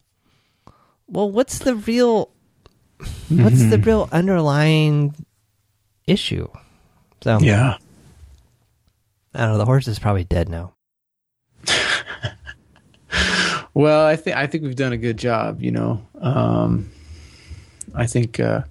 [1.08, 2.30] Well, what's the real
[2.98, 3.70] what's mm-hmm.
[3.70, 5.16] the real underlying
[6.06, 6.46] issue?
[7.20, 7.78] So Yeah.
[9.34, 10.74] I don't know, the horse is probably dead now.
[13.74, 15.60] Well, I think I think we've done a good job.
[15.60, 16.90] You know, um,
[17.92, 18.62] I think uh,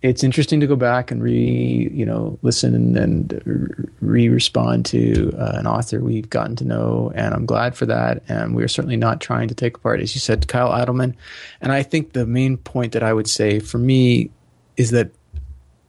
[0.00, 5.52] it's interesting to go back and re you know listen and, re respond to uh,
[5.58, 8.22] an author we've gotten to know, and I'm glad for that.
[8.28, 11.14] And we're certainly not trying to take apart, as you said, Kyle Idleman.
[11.60, 14.30] And I think the main point that I would say for me
[14.78, 15.10] is that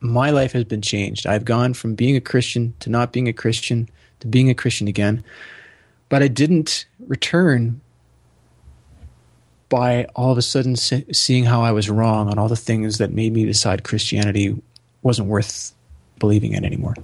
[0.01, 1.25] my life has been changed.
[1.25, 3.87] I've gone from being a Christian to not being a Christian
[4.19, 5.23] to being a Christian again.
[6.09, 7.79] But I didn't return
[9.69, 13.11] by all of a sudden seeing how I was wrong on all the things that
[13.11, 14.59] made me decide Christianity
[15.03, 15.73] wasn't worth
[16.17, 16.95] believing in anymore.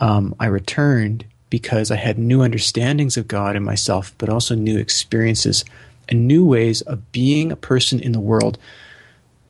[0.00, 4.78] Um, I returned because I had new understandings of God and myself, but also new
[4.78, 5.64] experiences
[6.08, 8.58] and new ways of being a person in the world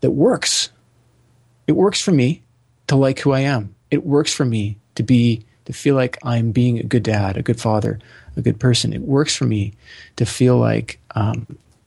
[0.01, 0.71] that works.
[1.67, 2.43] It works for me
[2.89, 3.75] to like who I am.
[3.91, 7.43] It works for me to be to feel like I'm being a good dad, a
[7.43, 7.99] good father,
[8.37, 8.93] a good person.
[8.93, 9.73] It works for me
[10.17, 11.47] to feel like um,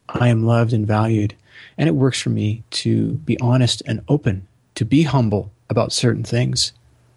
[0.10, 1.36] I am loved and valued.
[1.78, 6.24] And it works for me to be honest and open, to be humble about certain
[6.24, 6.72] things,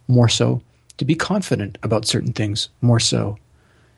[0.09, 0.62] more so,
[0.99, 3.38] to be confident about certain things, more so,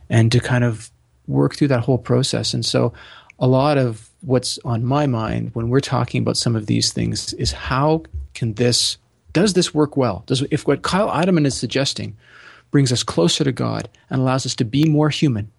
[0.08, 0.90] and to kind of
[1.26, 2.54] work through that whole process.
[2.54, 2.92] And so,
[3.38, 7.32] a lot of what's on my mind when we're talking about some of these things
[7.34, 8.98] is how can this,
[9.32, 10.22] does this work well?
[10.26, 12.16] Does, if what Kyle Idleman is suggesting
[12.70, 15.50] brings us closer to God and allows us to be more human,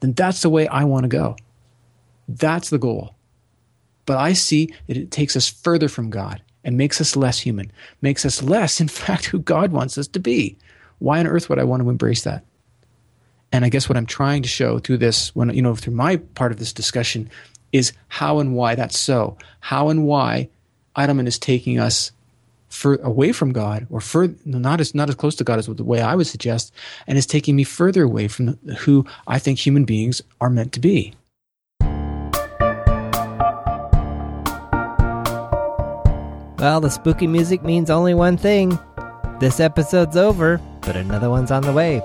[0.00, 1.36] then that's the way I want to go.
[2.36, 3.14] That's the goal.
[4.06, 7.70] But I see that it takes us further from God and makes us less human,
[8.00, 10.56] makes us less, in fact, who God wants us to be.
[10.98, 12.44] Why on earth would I want to embrace that?
[13.52, 16.16] And I guess what I'm trying to show through this, when you know, through my
[16.16, 17.28] part of this discussion,
[17.72, 19.36] is how and why that's so.
[19.60, 20.48] How and why
[20.96, 22.12] Idleman is taking us
[22.68, 25.82] for, away from God, or further, not as not as close to God as the
[25.82, 26.72] way I would suggest,
[27.08, 30.72] and is taking me further away from the, who I think human beings are meant
[30.74, 31.14] to be.
[36.60, 38.78] Well, the spooky music means only one thing.
[39.40, 42.02] This episode's over, but another one's on the way.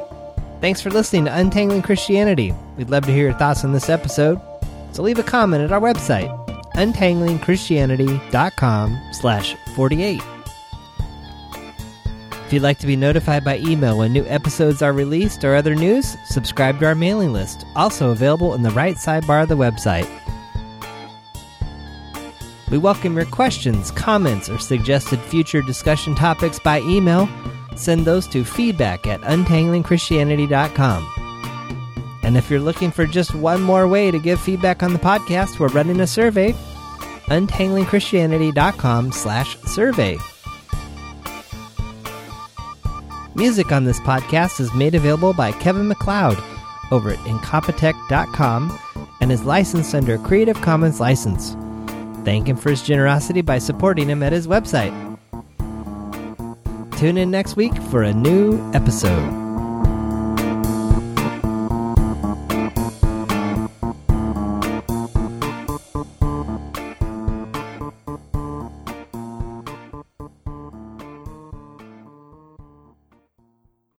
[0.61, 2.53] Thanks for listening to Untangling Christianity.
[2.77, 4.39] We'd love to hear your thoughts on this episode.
[4.93, 6.29] So leave a comment at our website,
[6.75, 10.21] untanglingchristianity.com slash 48.
[12.45, 15.75] If you'd like to be notified by email when new episodes are released or other
[15.75, 20.09] news, subscribe to our mailing list, also available in the right sidebar of the website.
[22.71, 27.29] We welcome your questions, comments, or suggested future discussion topics by email.
[27.75, 32.19] Send those to feedback at untanglingchristianity.com.
[32.23, 35.59] And if you're looking for just one more way to give feedback on the podcast,
[35.59, 36.53] we're running a survey.
[37.25, 40.17] untanglingchristianity.com slash survey.
[43.35, 46.41] Music on this podcast is made available by Kevin MacLeod
[46.91, 48.79] over at Incompetech.com
[49.21, 51.55] and is licensed under a Creative Commons license.
[52.25, 54.91] Thank him for his generosity by supporting him at his website.
[56.97, 59.44] Tune in next week for a new episode.